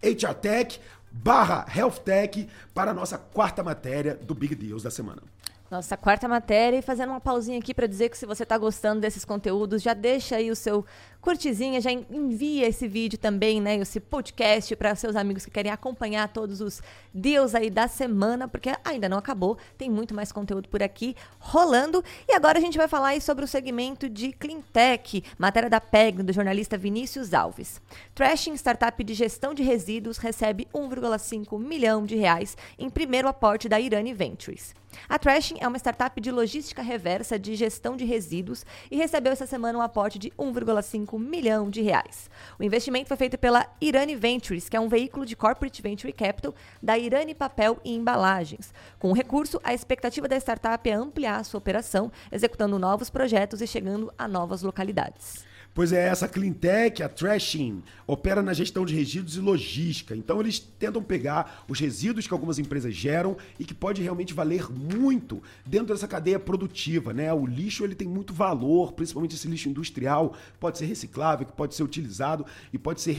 HR 0.03 0.35
Tech, 0.35 0.81
barra 1.11 1.67
Health 1.75 2.01
Tech 2.05 2.49
para 2.75 2.91
a 2.91 2.95
nossa 2.95 3.19
quarta 3.19 3.63
matéria 3.63 4.15
do 4.15 4.35
Big 4.35 4.55
Deals 4.55 4.83
da 4.83 4.91
semana. 4.91 5.23
Nossa 5.71 5.97
quarta 5.97 6.27
matéria 6.27 6.79
e 6.79 6.83
fazendo 6.83 7.11
uma 7.11 7.21
pausinha 7.21 7.57
aqui 7.61 7.73
para 7.73 7.87
dizer 7.87 8.09
que 8.09 8.19
se 8.19 8.27
você 8.27 8.43
está 8.43 8.59
gostando 8.59 9.01
desses 9.01 9.25
conteúdos, 9.25 9.81
já 9.81 9.95
deixa 9.95 10.35
aí 10.35 10.51
o 10.51 10.57
seu 10.57 10.85
curtizinha, 11.21 11.81
já 11.81 11.93
envia 11.93 12.67
esse 12.67 12.89
vídeo 12.89 13.17
também, 13.17 13.61
né, 13.61 13.77
esse 13.77 14.01
podcast 14.01 14.75
para 14.75 14.97
seus 14.97 15.15
amigos 15.15 15.45
que 15.45 15.51
querem 15.51 15.71
acompanhar 15.71 16.27
todos 16.27 16.61
os 16.61 16.83
deals 17.15 17.55
aí 17.55 17.71
da 17.71 17.87
semana, 17.87 18.49
porque 18.49 18.73
ainda 18.85 19.09
não 19.09 19.17
acabou, 19.17 19.59
tem 19.79 19.89
muito 19.89 20.13
mais 20.13 20.33
conteúdo 20.33 20.69
por 20.69 20.83
aqui 20.83 21.15
rolando. 21.39 22.03
E 22.29 22.35
agora 22.35 22.59
a 22.59 22.61
gente 22.61 22.77
vai 22.77 22.89
falar 22.89 23.09
aí 23.09 23.21
sobre 23.21 23.45
o 23.45 23.49
segmento 23.49 24.09
de 24.09 24.33
Cleantech, 24.33 25.23
matéria 25.39 25.71
da 25.71 25.81
PEG, 25.81 26.25
do 26.25 26.33
jornalista 26.33 26.77
Vinícius 26.77 27.33
Alves. 27.33 27.81
Trashing, 28.13 28.55
startup 28.55 29.05
de 29.05 29.15
gestão 29.15 29.55
de 29.55 29.63
resíduos, 29.63 30.19
recebe 30.19 30.67
1,5 30.75 31.61
milhão 31.61 32.05
de 32.05 32.17
reais 32.17 32.57
em 32.77 32.91
primeiro 32.91 33.29
aporte 33.29 33.69
da 33.69 33.79
Irani 33.79 34.13
Ventures. 34.13 34.75
A 35.09 35.19
Trashing 35.19 35.60
é 35.61 35.69
uma 35.69 35.77
startup 35.77 36.19
de 36.21 36.33
logística 36.33 36.83
reversa 36.83 37.39
de 37.39 37.55
gestão 37.55 37.97
de 37.97 38.05
resíduos 38.05 38.65
e 38.91 38.97
recebeu 38.97 39.33
essa 39.33 39.47
semana 39.47 39.79
um 39.79 39.83
aporte 39.83 40.19
de 40.19 40.31
1,5 40.31 41.19
milhão 41.19 41.69
de 41.69 41.83
reais. 41.83 42.31
O 42.59 42.65
investimento 42.65 43.09
foi 43.09 43.17
feito 43.19 43.37
pela 43.37 43.67
Irani 43.81 44.17
Ventures, 44.17 44.69
que 44.69 44.77
é 44.77 44.81
um 44.81 44.89
veículo 44.89 45.27
de 45.27 45.37
corporate 45.37 45.83
venture 45.83 46.13
capital 46.13 46.55
da 46.83 46.97
Irani 46.99 47.35
Papel 47.35 47.79
e 47.85 47.95
Embalagens. 47.95 48.73
Com 48.99 49.11
o 49.11 49.15
recurso, 49.15 49.61
a 49.63 49.75
expectativa 49.75 50.27
da 50.27 50.37
startup 50.37 50.89
é 50.89 50.95
ampliar 50.95 51.37
a 51.37 51.45
sua 51.45 51.59
operação, 51.59 52.11
executando 52.33 52.79
novos 52.79 53.11
projetos 53.11 53.61
e 53.61 53.67
chegando 53.67 54.13
a 54.17 54.27
novas 54.27 54.63
localidades. 54.63 55.50
Pois 55.73 55.93
é, 55.93 56.09
essa 56.09 56.27
Cleantech, 56.27 57.01
a 57.01 57.09
Trashing, 57.09 57.81
opera 58.05 58.43
na 58.43 58.53
gestão 58.53 58.85
de 58.85 58.93
resíduos 58.93 59.37
e 59.37 59.41
logística. 59.41 60.17
Então 60.17 60.41
eles 60.41 60.59
tentam 60.59 61.01
pegar 61.01 61.65
os 61.69 61.79
resíduos 61.79 62.27
que 62.27 62.33
algumas 62.33 62.59
empresas 62.59 62.93
geram 62.93 63.37
e 63.57 63.65
que 63.65 63.73
pode 63.73 64.03
realmente 64.03 64.35
valer 64.35 64.69
muito 64.69 65.41
dentro 65.65 65.95
dessa 65.95 66.09
cadeia 66.09 66.41
produtiva, 66.41 67.13
né? 67.13 67.33
O 67.33 67.47
lixo 67.47 67.85
ele 67.85 67.95
tem 67.95 68.09
muito 68.09 68.35
valor, 68.35 68.93
principalmente 68.93 69.37
esse 69.37 69.47
lixo 69.47 69.69
industrial, 69.69 70.35
pode 70.59 70.77
ser 70.77 70.87
reciclável, 70.87 71.47
que 71.47 71.53
pode 71.53 71.77
ser 71.77 71.85
utilizado 71.85 72.45
e 72.73 72.79
pode 72.79 73.01
ser 73.01 73.17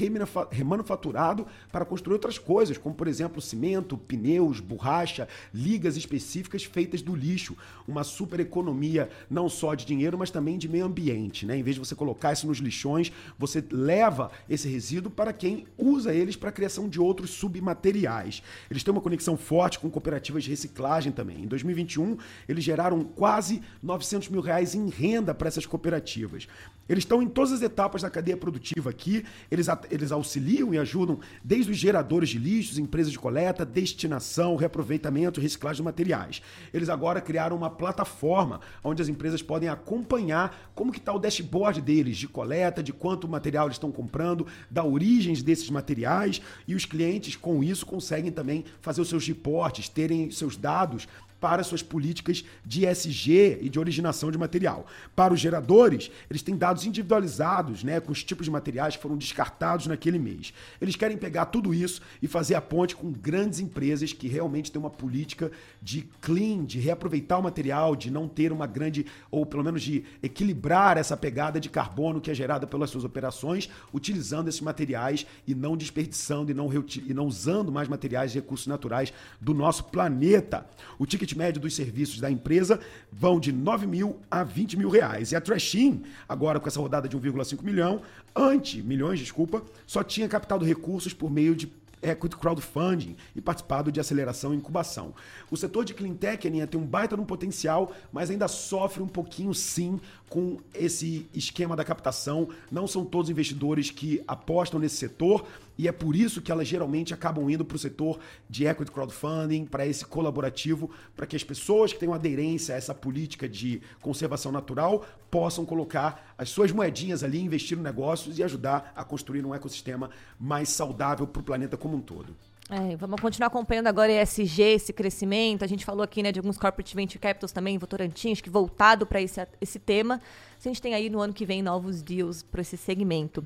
remanufaturado 0.52 1.48
para 1.72 1.86
construir 1.86 2.16
outras 2.16 2.38
coisas, 2.38 2.78
como 2.78 2.94
por 2.94 3.08
exemplo 3.08 3.42
cimento, 3.42 3.98
pneus, 3.98 4.60
borracha, 4.60 5.26
ligas 5.54 5.96
específicas 5.96 6.66
feitas 6.66 7.02
do 7.02 7.16
lixo. 7.16 7.56
Uma 7.88 8.04
super 8.04 8.42
economia 8.42 9.10
não 9.30 9.48
só 9.48 9.74
de 9.74 9.86
dinheiro, 9.86 10.18
mas 10.18 10.30
também 10.30 10.58
de 10.58 10.68
meio 10.68 10.86
ambiente, 10.86 11.46
né? 11.46 11.58
Em 11.58 11.64
vez 11.64 11.76
de 11.76 11.80
você 11.80 11.96
colocar 11.96 12.41
nos 12.48 12.60
lixões, 12.60 13.12
você 13.38 13.64
leva 13.72 14.32
esse 14.50 14.68
resíduo 14.68 15.12
para 15.12 15.34
quem 15.34 15.66
usa 15.78 16.14
eles 16.14 16.36
para 16.36 16.50
a 16.50 16.52
criação 16.52 16.88
de 16.88 17.00
outros 17.00 17.32
submateriais. 17.32 18.42
Eles 18.70 18.84
têm 18.84 18.92
uma 18.92 19.02
conexão 19.02 19.38
forte 19.38 19.80
com 19.80 19.90
cooperativas 19.90 20.44
de 20.44 20.50
reciclagem 20.50 21.12
também. 21.12 21.44
Em 21.44 21.48
2021, 21.48 22.18
eles 22.48 22.64
geraram 22.64 23.04
quase 23.04 23.62
900 23.82 24.30
mil 24.30 24.42
reais 24.42 24.76
em 24.76 24.90
renda 24.90 25.34
para 25.34 25.48
essas 25.48 25.66
cooperativas. 25.66 26.48
Eles 26.90 27.04
estão 27.04 27.22
em 27.22 27.28
todas 27.28 27.54
as 27.54 27.62
etapas 27.62 28.02
da 28.02 28.10
cadeia 28.10 28.36
produtiva 28.36 28.90
aqui, 28.90 29.24
eles, 29.50 29.68
eles 29.90 30.12
auxiliam 30.12 30.74
e 30.74 30.78
ajudam 30.78 31.20
desde 31.44 31.72
os 31.72 31.78
geradores 31.78 32.30
de 32.30 32.38
lixos, 32.38 32.78
empresas 32.78 33.12
de 33.12 33.20
coleta, 33.20 33.66
destinação, 33.66 34.56
reaproveitamento 34.56 35.40
reciclagem 35.40 35.78
de 35.78 35.84
materiais. 35.84 36.42
Eles 36.74 36.90
agora 36.90 37.22
criaram 37.22 37.56
uma 37.56 37.70
plataforma 37.70 38.60
onde 38.84 39.02
as 39.02 39.08
empresas 39.08 39.42
podem 39.42 39.70
acompanhar 39.70 40.72
como 40.76 40.92
que 40.92 41.00
está 41.00 41.14
o 41.14 41.20
dashboard 41.20 41.82
deles, 41.82 42.18
de 42.18 42.28
coleta, 42.32 42.82
de 42.82 42.92
quanto 42.92 43.28
material 43.28 43.68
eles 43.68 43.76
estão 43.76 43.92
comprando, 43.92 44.48
da 44.70 44.84
origem 44.84 45.34
desses 45.44 45.70
materiais 45.70 46.42
e 46.68 46.74
os 46.74 46.86
clientes 46.86 47.36
com 47.36 47.64
isso 47.64 47.86
conseguem 47.86 48.32
também 48.32 48.66
fazer 48.82 49.02
os 49.02 49.10
seus 49.10 49.28
reportes, 49.28 49.90
terem 49.90 50.32
seus 50.32 50.58
dados 50.58 51.08
para 51.42 51.64
suas 51.64 51.82
políticas 51.82 52.46
de 52.64 52.86
ESG 52.86 53.58
e 53.62 53.68
de 53.68 53.80
originação 53.80 54.32
de 54.32 54.38
material. 54.38 54.86
Para 55.16 55.34
os 55.34 55.40
geradores, 55.40 56.12
eles 56.30 56.44
têm 56.44 56.56
dados 56.56 56.86
individualizados, 56.86 57.84
né, 57.84 58.00
com 58.00 58.12
os 58.12 58.24
tipos 58.24 58.46
de 58.46 58.52
materiais 58.52 58.96
que 58.96 59.02
foram 59.02 59.18
descartados 59.18 59.88
naquele 59.88 60.20
mês. 60.20 60.54
Eles 60.80 60.96
querem 60.96 61.18
pegar 61.18 61.48
tudo 61.48 61.74
isso 61.74 62.02
e 62.22 62.28
fazer 62.28 62.54
a 62.54 62.62
ponte 62.62 62.96
com 62.96 63.12
grandes 63.12 63.60
empresas 63.60 64.14
que 64.14 64.28
realmente 64.28 64.72
têm 64.72 64.80
uma 64.80 64.90
política 64.90 65.52
de 65.82 66.08
clean, 66.22 66.64
de 66.64 66.80
reaproveitar 66.80 67.40
o 67.40 67.44
material, 67.44 67.96
de 67.96 68.12
não 68.12 68.28
ter 68.28 68.52
uma 68.52 68.68
grande, 68.68 69.08
ou 69.32 69.44
pelo 69.44 69.64
menos 69.64 69.82
de 69.82 70.06
equilibrar 70.22 70.96
essa 70.98 71.18
pegada 71.18 71.60
de 71.60 71.70
carbono 71.70 72.22
que 72.22 72.30
é 72.30 72.36
gerada 72.36 72.68
pelas 72.68 72.92
suas 72.92 73.04
operações, 73.04 73.68
utilizando 73.92 74.48
esses 74.48 74.62
materiais 74.62 75.26
e 75.48 75.56
não 75.56 75.76
desperdiçando 75.76 76.52
e 76.52 76.54
não, 76.54 76.70
e 76.72 77.14
não 77.16 77.26
usando 77.26 77.72
mais 77.72 77.88
materiais 77.88 78.32
e 78.32 78.36
recursos 78.36 78.68
naturais 78.68 79.12
do 79.40 79.56
nosso 79.56 79.86
planeta. 79.86 80.68
O 81.00 81.06
ticket 81.08 81.31
ticket 81.32 81.38
médio 81.38 81.62
dos 81.62 81.76
serviços 81.76 82.20
da 82.20 82.30
empresa 82.30 82.80
vão 83.12 83.40
de 83.40 83.52
9 83.52 83.88
mil 83.88 84.20
a 84.30 84.44
20 84.44 84.78
mil 84.78 84.90
reais. 84.90 85.32
E 85.32 85.36
a 85.36 85.42
Trashin, 85.42 86.04
agora 86.28 86.60
com 86.60 86.68
essa 86.68 86.80
rodada 86.80 87.08
de 87.08 87.18
1,5 87.18 87.64
milhão, 87.64 88.02
antes, 88.36 88.84
milhões, 88.84 89.20
desculpa, 89.20 89.64
só 89.86 90.04
tinha 90.04 90.28
captado 90.28 90.66
recursos 90.66 91.14
por 91.14 91.32
meio 91.32 91.56
de 91.56 91.72
equity 92.02 92.36
crowdfunding 92.36 93.16
e 93.36 93.42
participado 93.42 93.92
de 93.92 94.00
aceleração 94.00 94.54
e 94.54 94.58
incubação. 94.58 95.14
O 95.50 95.58
setor 95.58 95.86
de 95.86 95.94
cleantech, 95.94 96.48
Aninha, 96.48 96.68
tem 96.68 96.80
um 96.80 96.86
baita 96.86 97.16
no 97.16 97.26
potencial, 97.26 97.94
mas 98.12 98.30
ainda 98.30 98.48
sofre 98.48 99.04
um 99.04 99.08
pouquinho 99.08 99.54
sim 99.54 100.00
com 100.30 100.60
esse 100.74 101.28
esquema 101.34 101.76
da 101.76 101.84
captação. 101.84 102.50
Não 102.72 102.88
são 102.88 103.06
todos 103.06 103.30
investidores 103.30 103.92
que 103.92 104.24
apostam 104.28 104.80
nesse 104.80 104.96
setor 104.96 105.46
e 105.78 105.88
é 105.88 105.92
por 105.92 106.16
isso 106.16 106.42
que 106.42 106.52
elas 106.52 106.68
geralmente 106.68 107.14
acabam 107.14 107.50
indo 107.50 107.66
para 107.66 107.76
o 107.76 107.80
setor 107.80 108.20
de 108.48 108.68
equity 108.68 108.92
crowdfunding, 108.92 109.66
para 109.66 109.86
esse 109.86 110.06
colaborativo, 110.06 110.92
para 111.16 111.26
que 111.26 111.36
as 111.36 111.44
pessoas 111.44 111.92
que 111.92 112.06
uma 112.06 112.18
aderência 112.18 112.76
a 112.76 112.78
essa 112.78 112.94
política 112.94 113.50
de 113.50 113.82
conservação 114.00 114.52
natural 114.52 115.04
possam 115.32 115.66
colocar 115.66 116.36
as 116.38 116.50
suas 116.50 116.72
moedinhas 116.72 117.24
ali, 117.24 117.42
investir 117.42 117.78
no 117.78 117.84
negócios 117.84 118.38
e 118.38 118.44
ajudar 118.44 118.92
a 118.96 119.04
construir 119.04 119.46
um 119.46 119.56
ecossistema 119.56 120.10
mais 120.40 120.70
saudável 120.70 121.26
para 121.26 121.40
o 121.40 121.44
planeta 121.44 121.78
como 121.78 121.91
um 121.96 122.02
todo. 122.02 122.36
É, 122.70 122.96
vamos 122.96 123.20
continuar 123.20 123.48
acompanhando 123.48 123.88
agora 123.88 124.10
ESG, 124.12 124.62
esse 124.62 124.94
crescimento. 124.94 125.64
A 125.64 125.68
gente 125.68 125.84
falou 125.84 126.02
aqui 126.04 126.24
né, 126.24 126.32
de 126.32 126.40
alguns 126.40 126.58
corporate 126.58 126.96
venture 126.96 127.20
capitals 127.20 127.52
também, 127.52 127.78
Votorantim, 127.78 128.32
acho 128.32 128.42
que 128.42 128.50
voltado 128.50 129.06
para 129.06 129.22
esse, 129.22 129.46
esse 129.60 129.78
tema. 129.78 130.22
A 130.58 130.64
gente 130.64 130.82
tem 130.82 130.94
aí 130.94 131.10
no 131.10 131.20
ano 131.20 131.34
que 131.34 131.46
vem 131.46 131.62
novos 131.62 132.02
deals 132.02 132.44
para 132.44 132.62
esse 132.62 132.78
segmento. 132.78 133.46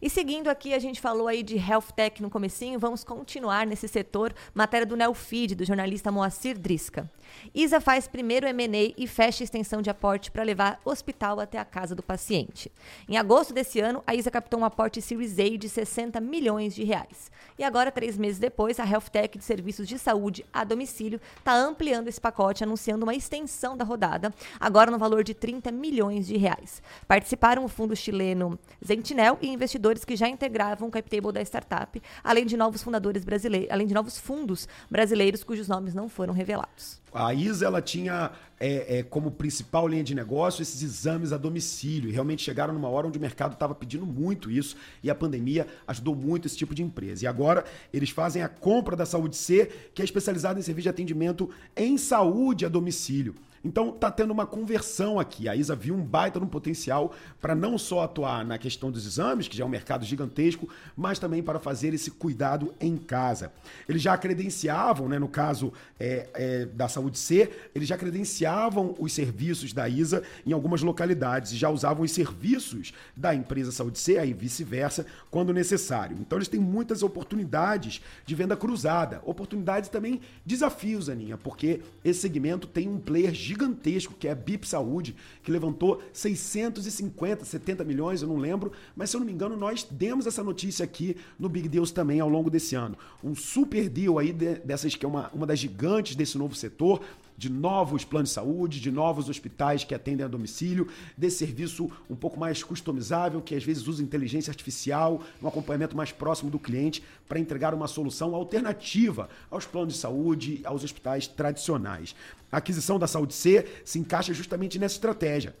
E 0.00 0.08
seguindo 0.08 0.46
aqui, 0.46 0.72
a 0.74 0.78
gente 0.78 1.00
falou 1.00 1.26
aí 1.26 1.42
de 1.42 1.56
health 1.56 1.90
tech 1.94 2.22
no 2.22 2.30
comecinho, 2.30 2.78
vamos 2.78 3.02
continuar 3.02 3.66
nesse 3.66 3.88
setor, 3.88 4.32
matéria 4.54 4.86
do 4.86 4.96
Neofeed, 4.96 5.56
do 5.56 5.64
jornalista 5.64 6.12
Moacir 6.12 6.56
Drisca. 6.56 7.10
ISA 7.52 7.80
faz 7.80 8.06
primeiro 8.06 8.46
M&A 8.46 8.94
e 8.96 9.08
fecha 9.08 9.42
extensão 9.42 9.82
de 9.82 9.90
aporte 9.90 10.30
para 10.30 10.44
levar 10.44 10.80
hospital 10.84 11.40
até 11.40 11.58
a 11.58 11.64
casa 11.64 11.96
do 11.96 12.02
paciente. 12.02 12.70
Em 13.08 13.16
agosto 13.16 13.52
desse 13.52 13.80
ano, 13.80 14.02
a 14.06 14.14
ISA 14.14 14.30
captou 14.30 14.60
um 14.60 14.64
aporte 14.64 15.02
Series 15.02 15.36
A 15.38 15.56
de 15.56 15.68
60 15.68 16.20
milhões 16.20 16.76
de 16.76 16.84
reais. 16.84 17.28
E 17.58 17.64
agora, 17.64 17.90
três 17.90 18.16
meses 18.16 18.38
depois, 18.38 18.78
a 18.78 18.86
health 18.86 19.10
tech 19.10 19.36
de 19.36 19.44
serviços 19.44 19.88
de 19.88 19.98
saúde 19.98 20.46
a 20.52 20.62
domicílio 20.62 21.20
está 21.38 21.52
ampliando 21.54 22.06
esse 22.06 22.20
pacote, 22.20 22.62
anunciando 22.62 23.04
uma 23.04 23.16
extensão 23.16 23.76
da 23.76 23.84
rodada, 23.84 24.32
agora 24.60 24.92
no 24.92 24.98
valor 24.98 25.24
de 25.24 25.34
30 25.34 25.72
milhões 25.72 26.26
de 26.26 26.36
reais. 26.36 26.80
Participaram 27.08 27.64
o 27.64 27.68
fundo 27.68 27.96
chileno 27.96 28.56
Sentinel 28.80 29.38
e 29.42 29.48
investidores 29.48 29.87
investidores 29.88 30.04
que 30.04 30.16
já 30.16 30.28
integravam 30.28 30.88
o 30.88 30.90
cap 30.90 31.08
table 31.08 31.32
da 31.32 31.42
startup, 31.42 32.00
além 32.22 32.46
de 32.46 32.56
novos 32.56 32.82
fundadores 32.82 33.24
brasileiros, 33.24 33.70
além 33.70 33.86
de 33.86 33.94
novos 33.94 34.18
fundos 34.18 34.68
brasileiros 34.90 35.42
cujos 35.42 35.68
nomes 35.68 35.94
não 35.94 36.08
foram 36.08 36.32
revelados. 36.32 37.00
A 37.12 37.32
ISA 37.32 37.64
ela 37.64 37.80
tinha 37.80 38.30
é, 38.60 38.98
é, 38.98 39.02
como 39.02 39.30
principal 39.30 39.88
linha 39.88 40.04
de 40.04 40.14
negócio 40.14 40.60
esses 40.60 40.82
exames 40.82 41.32
a 41.32 41.38
domicílio. 41.38 42.10
E 42.10 42.12
realmente 42.12 42.42
chegaram 42.42 42.74
numa 42.74 42.88
hora 42.88 43.06
onde 43.06 43.16
o 43.16 43.20
mercado 43.20 43.54
estava 43.54 43.74
pedindo 43.74 44.04
muito 44.04 44.50
isso 44.50 44.76
e 45.02 45.08
a 45.08 45.14
pandemia 45.14 45.66
ajudou 45.86 46.14
muito 46.14 46.46
esse 46.46 46.56
tipo 46.56 46.74
de 46.74 46.82
empresa. 46.82 47.24
E 47.24 47.26
agora 47.26 47.64
eles 47.92 48.10
fazem 48.10 48.42
a 48.42 48.48
compra 48.48 48.94
da 48.94 49.06
Saúde 49.06 49.36
C, 49.36 49.70
que 49.94 50.02
é 50.02 50.04
especializada 50.04 50.60
em 50.60 50.62
serviço 50.62 50.84
de 50.84 50.90
atendimento 50.90 51.48
em 51.74 51.96
saúde 51.96 52.66
a 52.66 52.68
domicílio. 52.68 53.34
Então 53.68 53.92
tá 53.92 54.10
tendo 54.10 54.30
uma 54.30 54.46
conversão 54.46 55.20
aqui. 55.20 55.46
A 55.46 55.54
ISA 55.54 55.76
viu 55.76 55.94
um 55.94 56.02
baita 56.02 56.40
no 56.40 56.46
potencial 56.46 57.12
para 57.38 57.54
não 57.54 57.76
só 57.76 58.02
atuar 58.02 58.42
na 58.42 58.56
questão 58.56 58.90
dos 58.90 59.06
exames, 59.06 59.46
que 59.46 59.54
já 59.54 59.62
é 59.62 59.66
um 59.66 59.70
mercado 59.70 60.06
gigantesco, 60.06 60.66
mas 60.96 61.18
também 61.18 61.42
para 61.42 61.58
fazer 61.58 61.92
esse 61.92 62.10
cuidado 62.10 62.74
em 62.80 62.96
casa. 62.96 63.52
Eles 63.86 64.00
já 64.00 64.16
credenciavam, 64.16 65.06
né, 65.06 65.18
no 65.18 65.28
caso 65.28 65.70
é, 66.00 66.28
é, 66.32 66.64
da 66.64 66.88
Saúde 66.88 67.18
C, 67.18 67.50
eles 67.74 67.86
já 67.86 67.98
credenciavam 67.98 68.94
os 68.98 69.12
serviços 69.12 69.74
da 69.74 69.86
ISA 69.86 70.22
em 70.46 70.52
algumas 70.52 70.80
localidades 70.80 71.52
e 71.52 71.56
já 71.56 71.68
usavam 71.68 72.04
os 72.04 72.10
serviços 72.10 72.94
da 73.14 73.34
empresa 73.34 73.70
Saúde 73.70 73.98
C, 73.98 74.16
aí 74.16 74.32
vice-versa, 74.32 75.04
quando 75.30 75.52
necessário. 75.52 76.16
Então 76.18 76.38
eles 76.38 76.48
têm 76.48 76.58
muitas 76.58 77.02
oportunidades 77.02 78.00
de 78.24 78.34
venda 78.34 78.56
cruzada, 78.56 79.20
oportunidades 79.26 79.90
também 79.90 80.22
desafios, 80.46 81.10
Aninha, 81.10 81.36
porque 81.36 81.82
esse 82.02 82.20
segmento 82.20 82.66
tem 82.66 82.88
um 82.88 82.98
player 82.98 83.34
gigantesco, 83.58 84.14
que 84.14 84.28
é 84.28 84.30
a 84.30 84.34
BIP 84.34 84.66
Saúde, 84.68 85.16
que 85.42 85.50
levantou 85.50 86.00
650, 86.12 87.44
70 87.44 87.84
milhões, 87.84 88.22
eu 88.22 88.28
não 88.28 88.36
lembro, 88.36 88.70
mas 88.94 89.10
se 89.10 89.16
eu 89.16 89.20
não 89.20 89.26
me 89.26 89.32
engano, 89.32 89.56
nós 89.56 89.82
demos 89.90 90.26
essa 90.26 90.44
notícia 90.44 90.84
aqui 90.84 91.16
no 91.38 91.48
Big 91.48 91.68
Deals 91.68 91.90
também 91.90 92.20
ao 92.20 92.28
longo 92.28 92.48
desse 92.48 92.76
ano. 92.76 92.96
Um 93.22 93.34
super 93.34 93.88
deal 93.88 94.18
aí 94.18 94.32
de, 94.32 94.54
dessas 94.56 94.94
que 94.94 95.04
é 95.04 95.08
uma, 95.08 95.28
uma 95.34 95.46
das 95.46 95.58
gigantes 95.58 96.14
desse 96.14 96.38
novo 96.38 96.54
setor 96.54 97.00
de 97.38 97.48
novos 97.48 98.04
planos 98.04 98.30
de 98.30 98.34
saúde, 98.34 98.80
de 98.80 98.90
novos 98.90 99.28
hospitais 99.28 99.84
que 99.84 99.94
atendem 99.94 100.26
a 100.26 100.28
domicílio, 100.28 100.88
desse 101.16 101.38
serviço 101.38 101.88
um 102.10 102.16
pouco 102.16 102.38
mais 102.38 102.64
customizável, 102.64 103.40
que 103.40 103.54
às 103.54 103.62
vezes 103.62 103.86
usa 103.86 104.02
inteligência 104.02 104.50
artificial, 104.50 105.22
um 105.40 105.46
acompanhamento 105.46 105.96
mais 105.96 106.10
próximo 106.10 106.50
do 106.50 106.58
cliente 106.58 107.00
para 107.28 107.38
entregar 107.38 107.72
uma 107.72 107.86
solução 107.86 108.34
alternativa 108.34 109.28
aos 109.48 109.64
planos 109.64 109.94
de 109.94 110.00
saúde, 110.00 110.60
aos 110.64 110.82
hospitais 110.82 111.28
tradicionais. 111.28 112.12
A 112.50 112.56
aquisição 112.56 112.98
da 112.98 113.06
Saúde 113.06 113.34
C 113.34 113.64
se 113.84 114.00
encaixa 114.00 114.34
justamente 114.34 114.78
nessa 114.78 114.96
estratégia 114.96 115.54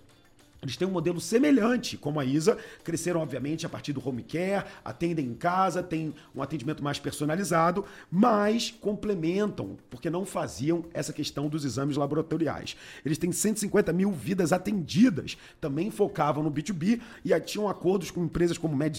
eles 0.62 0.76
têm 0.76 0.88
um 0.88 0.90
modelo 0.90 1.20
semelhante 1.20 1.96
como 1.96 2.18
a 2.18 2.24
ISA, 2.24 2.58
cresceram 2.82 3.20
obviamente 3.20 3.64
a 3.64 3.68
partir 3.68 3.92
do 3.92 4.06
home 4.06 4.22
care, 4.22 4.64
atendem 4.84 5.26
em 5.26 5.34
casa, 5.34 5.82
têm 5.82 6.14
um 6.34 6.42
atendimento 6.42 6.82
mais 6.82 6.98
personalizado, 6.98 7.84
mas 8.10 8.70
complementam, 8.70 9.76
porque 9.88 10.10
não 10.10 10.26
faziam 10.26 10.84
essa 10.92 11.12
questão 11.12 11.48
dos 11.48 11.64
exames 11.64 11.96
laboratoriais. 11.96 12.76
Eles 13.04 13.18
têm 13.18 13.30
150 13.30 13.92
mil 13.92 14.10
vidas 14.10 14.52
atendidas, 14.52 15.36
também 15.60 15.90
focavam 15.90 16.42
no 16.42 16.50
B2B 16.50 17.00
e 17.24 17.38
tinham 17.40 17.68
acordos 17.68 18.10
com 18.10 18.24
empresas 18.24 18.58
como 18.58 18.76
Med 18.76 18.98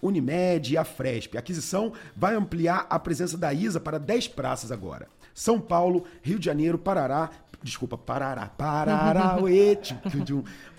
Unimed 0.00 0.72
e 0.72 0.76
a 0.76 0.84
Fresp. 0.84 1.36
A 1.36 1.40
aquisição 1.40 1.92
vai 2.16 2.34
ampliar 2.34 2.86
a 2.88 2.98
presença 2.98 3.36
da 3.36 3.52
ISA 3.52 3.78
para 3.78 3.98
10 3.98 4.28
praças 4.28 4.72
agora. 4.72 5.06
São 5.34 5.60
Paulo, 5.60 6.04
Rio 6.22 6.38
de 6.38 6.44
Janeiro, 6.44 6.78
Parará, 6.78 7.30
desculpa, 7.62 7.96
Parará, 7.96 8.46
Pararauê, 8.46 9.78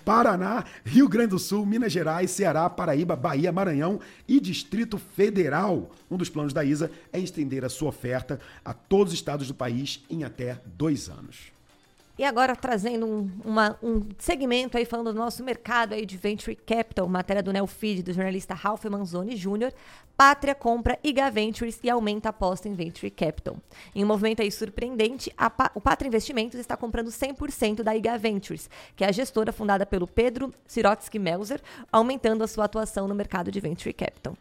Paraná, 0.04 0.64
Rio 0.84 1.08
Grande 1.08 1.30
do 1.30 1.38
Sul, 1.38 1.64
Minas 1.64 1.92
Gerais, 1.92 2.30
Ceará, 2.30 2.68
Paraíba, 2.68 3.16
Bahia, 3.16 3.50
Maranhão 3.50 4.00
e 4.28 4.38
Distrito 4.38 4.98
Federal. 4.98 5.90
Um 6.10 6.16
dos 6.16 6.28
planos 6.28 6.52
da 6.52 6.64
ISA 6.64 6.90
é 7.12 7.18
estender 7.18 7.64
a 7.64 7.68
sua 7.68 7.88
oferta 7.88 8.38
a 8.64 8.74
todos 8.74 9.12
os 9.12 9.18
estados 9.18 9.48
do 9.48 9.54
país 9.54 10.04
em 10.10 10.24
até 10.24 10.60
dois 10.66 11.08
anos. 11.08 11.53
E 12.16 12.24
agora 12.24 12.54
trazendo 12.54 13.06
um, 13.06 13.30
uma, 13.44 13.76
um 13.82 14.02
segmento 14.18 14.78
aí 14.78 14.84
falando 14.84 15.12
do 15.12 15.18
nosso 15.18 15.42
mercado 15.42 15.94
aí 15.94 16.06
de 16.06 16.16
Venture 16.16 16.54
Capital, 16.54 17.08
matéria 17.08 17.42
do 17.42 17.52
Neofeed, 17.52 18.04
do 18.04 18.12
jornalista 18.12 18.54
Ralph 18.54 18.84
Manzoni 18.84 19.34
Jr., 19.34 19.72
Pátria 20.16 20.54
compra 20.54 20.96
IGA 21.02 21.28
Ventures 21.28 21.80
e 21.82 21.90
aumenta 21.90 22.28
a 22.28 22.30
aposta 22.30 22.68
em 22.68 22.72
Venture 22.72 23.10
Capital. 23.10 23.56
Em 23.92 24.04
um 24.04 24.06
movimento 24.06 24.42
aí 24.42 24.50
surpreendente, 24.52 25.32
a, 25.36 25.50
o 25.74 25.80
Pátria 25.80 26.06
Investimentos 26.06 26.60
está 26.60 26.76
comprando 26.76 27.08
100% 27.08 27.82
da 27.82 27.96
IGA 27.96 28.16
Ventures, 28.16 28.70
que 28.94 29.02
é 29.02 29.08
a 29.08 29.12
gestora 29.12 29.52
fundada 29.52 29.84
pelo 29.84 30.06
Pedro 30.06 30.54
Sirotsky 30.68 31.18
Melzer, 31.18 31.60
aumentando 31.90 32.44
a 32.44 32.46
sua 32.46 32.66
atuação 32.66 33.08
no 33.08 33.14
mercado 33.14 33.50
de 33.50 33.58
Venture 33.58 33.92
Capital. 33.92 34.36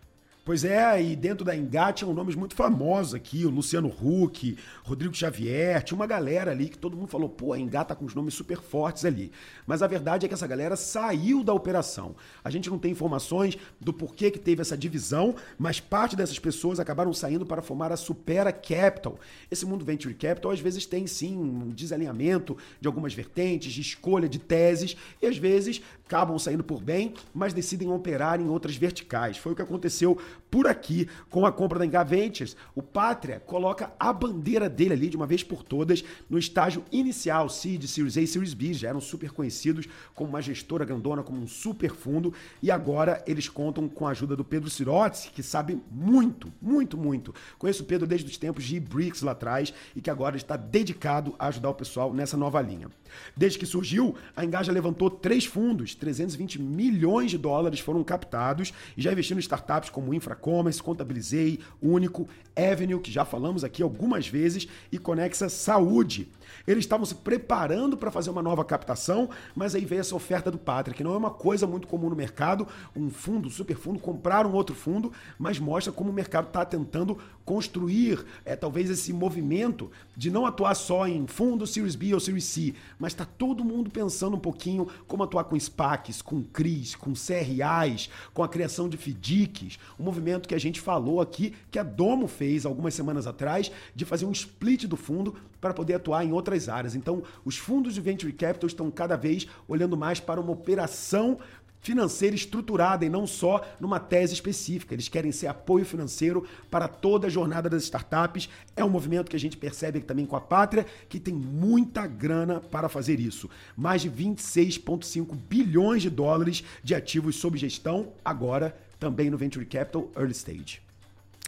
Pois 0.46 0.66
é, 0.66 1.02
e 1.02 1.16
dentro 1.16 1.46
da 1.46 1.56
Engat 1.56 2.00
tinham 2.00 2.14
nomes 2.14 2.36
muito 2.36 2.54
famosos 2.54 3.14
aqui, 3.14 3.46
o 3.46 3.50
Luciano 3.50 3.88
Huck, 3.88 4.58
Rodrigo 4.84 5.16
Xavier, 5.16 5.82
tinha 5.82 5.96
uma 5.96 6.06
galera 6.06 6.52
ali 6.52 6.68
que 6.68 6.78
todo 6.78 6.98
mundo 6.98 7.08
falou, 7.08 7.30
pô, 7.30 7.54
a 7.54 7.58
Engat 7.58 7.88
tá 7.88 7.96
com 7.96 8.04
os 8.04 8.14
nomes 8.14 8.34
super 8.34 8.58
fortes 8.58 9.06
ali. 9.06 9.32
Mas 9.66 9.82
a 9.82 9.88
verdade 9.88 10.26
é 10.26 10.28
que 10.28 10.34
essa 10.34 10.46
galera 10.46 10.76
saiu 10.76 11.46
da 11.46 11.54
operação. 11.54 12.14
A 12.44 12.50
gente 12.50 12.70
não 12.70 12.78
tem 12.78 12.92
informações 12.92 13.58
do 13.80 13.94
porquê 13.94 14.30
que 14.30 14.38
teve 14.38 14.62
essa 14.62 14.76
divisão, 14.76 15.34
mas 15.58 15.80
parte 15.80 16.14
dessas 16.14 16.38
pessoas 16.38 16.78
acabaram 16.78 17.14
saindo 17.14 17.46
para 17.46 17.62
formar 17.62 17.94
a 17.94 17.98
Supera 17.98 18.52
Capital. 18.52 19.18
Esse 19.50 19.66
mundo 19.66 19.86
Venture 19.86 20.14
Capital 20.14 20.52
às 20.52 20.60
vezes 20.60 20.86
tem 20.86 21.08
sim 21.08 21.38
um 21.38 21.70
desalinhamento 21.70 22.58
de 22.82 22.88
algumas 22.90 23.14
vertentes, 23.14 23.72
de 23.72 23.80
escolha 23.80 24.28
de 24.28 24.40
teses, 24.40 24.98
e 25.22 25.26
às 25.26 25.38
vezes 25.38 25.82
acabam 26.06 26.38
saindo 26.38 26.64
por 26.64 26.82
bem, 26.82 27.14
mas 27.34 27.54
decidem 27.54 27.90
operar 27.92 28.40
em 28.40 28.48
outras 28.48 28.76
verticais. 28.76 29.38
Foi 29.38 29.54
o 29.54 29.56
que 29.56 29.62
aconteceu 29.62 30.18
por 30.54 30.68
aqui 30.68 31.10
com 31.32 31.48
a 31.48 31.52
compra 31.52 31.80
da 31.80 31.86
Engaventures. 31.88 32.56
O 32.76 32.84
Pátria 32.84 33.40
coloca 33.40 33.92
a 34.00 34.14
bandeira 34.14 34.70
dele 34.70 34.94
ali 34.94 35.10
de 35.10 35.18
uma 35.18 35.26
vez 35.26 35.44
por 35.44 35.64
todas 35.64 36.06
no 36.30 36.38
estágio 36.38 36.86
inicial, 36.92 37.50
Seed, 37.50 37.86
Series 37.86 38.18
A 38.18 38.22
e 38.22 38.28
Series 38.28 38.54
B, 38.54 38.72
já 38.72 38.90
eram 38.90 39.02
super 39.02 39.32
conhecidos 39.32 39.88
como 40.14 40.30
uma 40.30 40.44
gestora 40.44 40.86
grandona, 40.86 41.24
como 41.24 41.42
um 41.42 41.48
super 41.48 41.92
fundo, 41.92 42.32
e 42.62 42.70
agora 42.70 43.24
eles 43.26 43.50
contam 43.50 43.90
com 43.90 44.06
a 44.06 44.12
ajuda 44.12 44.36
do 44.36 44.46
Pedro 44.46 44.70
Sirotes, 44.70 45.28
que 45.34 45.42
sabe 45.42 45.82
muito, 45.90 46.54
muito, 46.62 47.00
muito. 47.00 47.34
Conheço 47.58 47.82
o 47.82 47.88
Pedro 47.88 48.06
desde 48.06 48.30
os 48.30 48.38
tempos 48.38 48.64
de 48.64 48.80
Bricks 48.80 49.24
lá 49.24 49.32
atrás 49.32 49.74
e 49.96 50.02
que 50.02 50.10
agora 50.12 50.38
está 50.38 50.56
dedicado 50.56 51.34
a 51.40 51.48
ajudar 51.48 51.72
o 51.72 51.74
pessoal 51.74 52.14
nessa 52.14 52.38
nova 52.38 52.62
linha. 52.62 52.92
Desde 53.36 53.58
que 53.58 53.66
surgiu, 53.66 54.16
a 54.36 54.46
Engaja 54.46 54.72
levantou 54.72 55.10
três 55.10 55.46
fundos, 55.46 55.96
320 55.96 56.62
milhões 56.62 57.32
de 57.32 57.40
dólares 57.40 57.80
foram 57.80 58.04
captados 58.04 58.72
e 58.96 59.02
já 59.02 59.12
investiu 59.12 59.36
em 59.36 59.40
startups 59.40 59.90
como 59.90 60.14
Infracommerce, 60.44 60.84
Contabilizei, 60.84 61.60
Único, 61.82 62.28
Avenue, 62.56 63.00
que 63.00 63.12
já 63.12 63.24
falamos 63.24 63.64
aqui 63.64 63.82
algumas 63.82 64.28
vezes, 64.28 64.68
e 64.92 64.98
Conexa 64.98 65.48
Saúde. 65.48 66.28
Eles 66.68 66.84
estavam 66.84 67.06
se 67.06 67.16
preparando 67.16 67.98
para 67.98 68.12
fazer 68.12 68.30
uma 68.30 68.42
nova 68.42 68.64
captação, 68.64 69.30
mas 69.56 69.74
aí 69.74 69.86
veio 69.86 70.02
essa 70.02 70.16
oferta 70.16 70.52
do 70.52 70.58
Pátria, 70.58 70.96
que 70.96 71.04
não 71.04 71.14
é 71.14 71.18
uma 71.18 71.32
coisa 71.32 71.66
muito 71.66 71.88
comum 71.88 72.10
no 72.10 72.16
mercado, 72.16 72.68
um 72.96 73.10
fundo, 73.10 73.48
um 73.48 73.52
super 73.52 73.76
fundo, 73.76 74.00
comprar 74.00 74.46
um 74.46 74.54
outro 74.54 74.76
fundo, 74.76 75.12
mas 75.40 75.60
mostra 75.60 75.92
como 75.92 76.10
o 76.10 76.14
mercado 76.14 76.48
está 76.48 76.64
tentando 76.64 77.18
construir 77.46 78.26
é, 78.46 78.56
talvez 78.56 78.90
esse 78.90 79.12
movimento 79.12 79.92
de 80.16 80.32
não 80.32 80.46
atuar 80.46 80.76
só 80.76 81.08
em 81.08 81.28
fundo 81.28 81.68
Series 81.68 81.96
B 81.96 82.14
ou 82.14 82.20
Series 82.20 82.46
C, 82.46 82.74
mas 82.98 83.14
está 83.14 83.26
todo 83.26 83.64
mundo 83.64 83.90
pensando 83.90 84.36
um 84.36 84.40
pouquinho 84.40 84.88
como 85.08 85.24
atuar 85.24 85.46
com 85.46 85.60
SPACs, 85.60 86.22
com 86.22 86.44
CRIs, 86.44 86.96
com 86.96 87.14
CRAs, 87.14 88.10
com 88.34 88.44
a 88.44 88.48
criação 88.48 88.88
de 88.88 88.98
FDICs, 88.98 89.78
um 90.00 90.04
movimento 90.04 90.48
que 90.48 90.56
a 90.56 90.60
gente 90.60 90.80
falou 90.80 91.22
aqui, 91.22 91.54
que 91.70 91.80
a 91.80 91.84
Domo 91.84 92.28
fez 92.28 92.66
algumas 92.66 92.94
semanas 92.94 93.28
atrás, 93.28 93.72
de 93.96 94.06
fazer 94.06 94.26
um 94.26 94.32
split 94.32 94.86
do 94.86 94.96
fundo 94.96 95.36
para 95.60 95.74
poder 95.74 95.96
atuar 95.96 96.26
em 96.26 96.32
outras 96.32 96.68
áreas. 96.68 96.94
Então, 96.94 97.24
os 97.46 97.58
fundos 97.58 97.94
de 97.94 98.02
venture 98.02 98.34
capital 98.34 98.68
estão 98.68 98.92
cada 98.92 99.16
vez 99.16 99.48
olhando 99.68 99.96
mais 99.96 100.20
para 100.20 100.42
uma 100.42 100.52
operação 100.52 101.40
financeira 101.84 102.36
estruturada 102.36 103.06
e 103.06 103.10
não 103.10 103.28
só 103.28 103.62
numa 103.80 104.00
tese 104.00 104.34
específica. 104.34 104.96
Eles 104.96 105.10
querem 105.10 105.32
ser 105.32 105.48
apoio 105.48 105.86
financeiro 105.86 106.48
para 106.72 106.88
toda 106.88 107.28
a 107.28 107.30
jornada 107.30 107.70
das 107.70 107.84
startups. 107.84 108.50
É 108.76 108.84
um 108.84 108.90
movimento 108.90 109.30
que 109.30 109.36
a 109.36 109.40
gente 109.40 109.58
percebe 109.58 110.00
também 110.00 110.26
com 110.26 110.38
a 110.38 110.42
Pátria, 110.42 110.86
que 111.10 111.20
tem 111.20 111.34
muita 111.34 112.08
grana 112.08 112.62
para 112.62 112.88
fazer 112.88 113.20
isso. 113.20 113.50
Mais 113.76 114.02
de 114.02 114.10
26,5 114.10 115.36
bilhões 115.36 116.02
de 116.02 116.10
dólares 116.10 116.64
de 116.82 116.96
ativos 116.96 117.36
sob 117.36 117.58
gestão 117.58 118.14
agora 118.24 118.76
também 118.98 119.30
no 119.30 119.38
Venture 119.38 119.66
Capital 119.66 120.10
Early 120.16 120.32
Stage. 120.32 120.93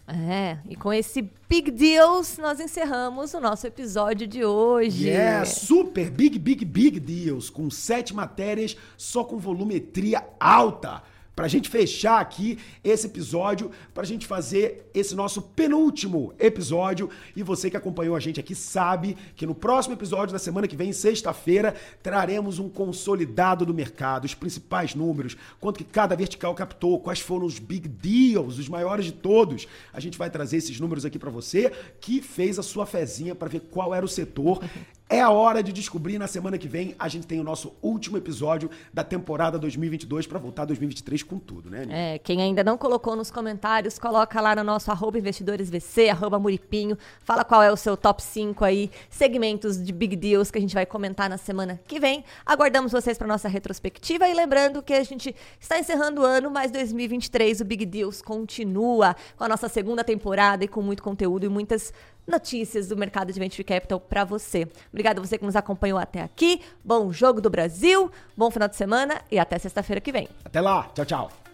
É, 0.08 0.60
e 0.70 0.76
com 0.76 0.94
esse 0.94 1.32
Big 1.50 1.72
Deals, 1.72 2.38
nós 2.38 2.60
encerramos 2.60 3.34
o 3.34 3.40
nosso 3.40 3.66
episódio 3.66 4.28
de 4.28 4.46
hoje. 4.46 5.10
É, 5.10 5.44
super 5.44 6.12
big, 6.12 6.38
big, 6.38 6.64
big 6.64 7.00
deals, 7.00 7.50
com 7.50 7.72
sete 7.72 8.14
matérias, 8.14 8.78
só 8.96 9.24
com 9.24 9.40
volumetria 9.40 10.24
alta 10.40 11.02
para 11.36 11.46
a 11.46 11.50
gente 11.50 11.70
fechar 11.70 12.22
aqui 12.22 12.58
esse 12.84 13.08
episódio, 13.08 13.70
para 13.94 14.04
a 14.04 14.06
gente 14.06 14.26
fazer 14.26 14.90
esse 14.94 15.14
nosso 15.14 15.42
penúltimo 15.42 16.34
episódio. 16.40 17.10
E 17.36 17.44
você 17.44 17.70
que 17.70 17.76
acompanhou 17.76 18.16
a 18.16 18.20
gente 18.20 18.40
aqui 18.40 18.56
sabe 18.56 19.18
que 19.36 19.46
no 19.46 19.54
próximo 19.54 19.94
episódio 19.94 20.32
da 20.32 20.40
semana 20.40 20.68
que 20.68 20.76
vem, 20.76 20.94
sexta-feira, 20.94 21.76
traremos 22.02 22.58
um 22.58 22.70
consolidado 22.70 23.66
do 23.66 23.74
mercado, 23.74 24.26
os 24.26 24.34
principais 24.34 24.96
números, 24.96 25.36
quanto 25.60 25.78
que 25.78 25.84
cada 25.84 26.16
vertical 26.16 26.56
captou, 26.56 27.00
quais 27.00 27.20
foram 27.20 27.46
os 27.46 27.60
big 27.60 27.88
deals, 27.88 28.58
os 28.58 28.70
maiores 28.70 29.06
de 29.06 29.12
todos. 29.12 29.68
A 29.92 30.00
gente 30.00 30.18
vai 30.18 30.30
trazer 30.30 30.58
esses 30.58 30.80
números 30.80 31.04
aqui 31.04 31.20
para 31.20 31.30
você 31.30 31.72
que 32.00 32.22
fez 32.22 32.58
a 32.58 32.64
sua 32.64 32.86
fezinha 32.86 33.36
para 33.36 33.50
ver 33.50 33.62
qual 33.72 33.94
era 33.94 34.06
o 34.06 34.10
setor. 34.10 34.64
É 35.08 35.22
a 35.22 35.30
hora 35.30 35.62
de 35.62 35.72
descobrir. 35.72 36.18
Na 36.18 36.28
semana 36.28 36.58
que 36.58 36.68
vem, 36.68 36.96
a 36.98 37.08
gente 37.08 37.28
tem 37.28 37.40
o 37.40 37.44
nosso 37.44 37.74
último 37.82 38.18
episódio 38.18 38.72
da 38.92 39.04
temporada 39.04 39.60
2022 39.60 40.26
para 40.26 40.40
voltar 40.40 40.66
2023 40.66 41.22
com 41.22 41.38
tudo, 41.38 41.70
né? 41.70 41.84
Aninha? 41.84 41.98
É, 41.98 42.20
quem 42.20 42.42
ainda 42.42 42.64
não 42.64 42.76
colocou 42.76 43.16
nos 43.16 43.30
comentários, 43.30 44.00
coloca 44.00 44.42
lá 44.42 44.56
no 44.56 44.64
nosso 44.64 44.90
arroba 44.90 45.20
investidoresvc, 45.20 46.10
arroba 46.10 46.40
muripinho, 46.40 46.98
fala 47.22 47.44
qual 47.44 47.62
é 47.62 47.72
o 47.72 47.78
seu 47.78 47.96
top 47.96 48.24
5 48.24 48.66
aí, 48.66 48.90
segmentos 49.10 49.84
de 49.84 49.94
big 49.94 50.16
deals 50.16 50.50
que 50.50 50.58
a 50.58 50.62
gente 50.62 50.74
vai 50.74 50.88
comentar 50.88 51.30
na 51.30 51.38
semana 51.38 51.80
que 51.88 52.00
vem. 52.00 52.24
Aguardamos 52.44 52.92
vocês 52.92 53.16
para 53.16 53.28
nossa 53.28 53.48
retrospectiva 53.48 54.28
e 54.28 54.34
lembrando 54.34 54.82
que 54.82 54.94
a 54.94 55.04
gente 55.04 55.36
está 55.60 55.78
encerrando 55.78 56.22
o 56.22 56.26
ano, 56.26 56.50
mas 56.50 56.72
2023 56.72 57.62
o 57.62 57.66
Big 57.66 57.86
Deals 57.86 58.24
continua 58.24 59.16
com 59.38 59.44
a 59.44 59.48
nossa 59.48 59.70
segunda 59.70 60.04
temporada 60.04 60.64
e 60.64 60.68
com 60.68 60.82
muito 60.82 61.04
conteúdo 61.04 61.46
e 61.46 61.50
muitas 61.50 61.94
notícias 62.28 62.88
do 62.88 62.98
mercado 62.98 63.32
de 63.32 63.40
venture 63.40 63.64
capital 63.64 64.00
para 64.00 64.24
você. 64.24 64.68
Obrigada 64.90 65.20
a 65.20 65.26
você 65.26 65.38
que 65.38 65.46
nos 65.46 65.56
acompanhou 65.56 66.00
até 66.00 66.22
aqui. 66.22 66.62
Bom 66.84 67.12
jogo 67.12 67.42
do 67.42 67.50
Brasil, 67.50 68.12
bom 68.36 68.50
final 68.52 68.68
de 68.68 68.76
semana 68.76 69.22
e 69.32 69.40
até 69.40 69.58
sexta-feira 69.58 70.02
que 70.02 70.12
vem. 70.12 70.28
Até 70.44 70.62
lá, 70.62 70.90
tchau, 70.94 71.06
tchau. 71.06 71.45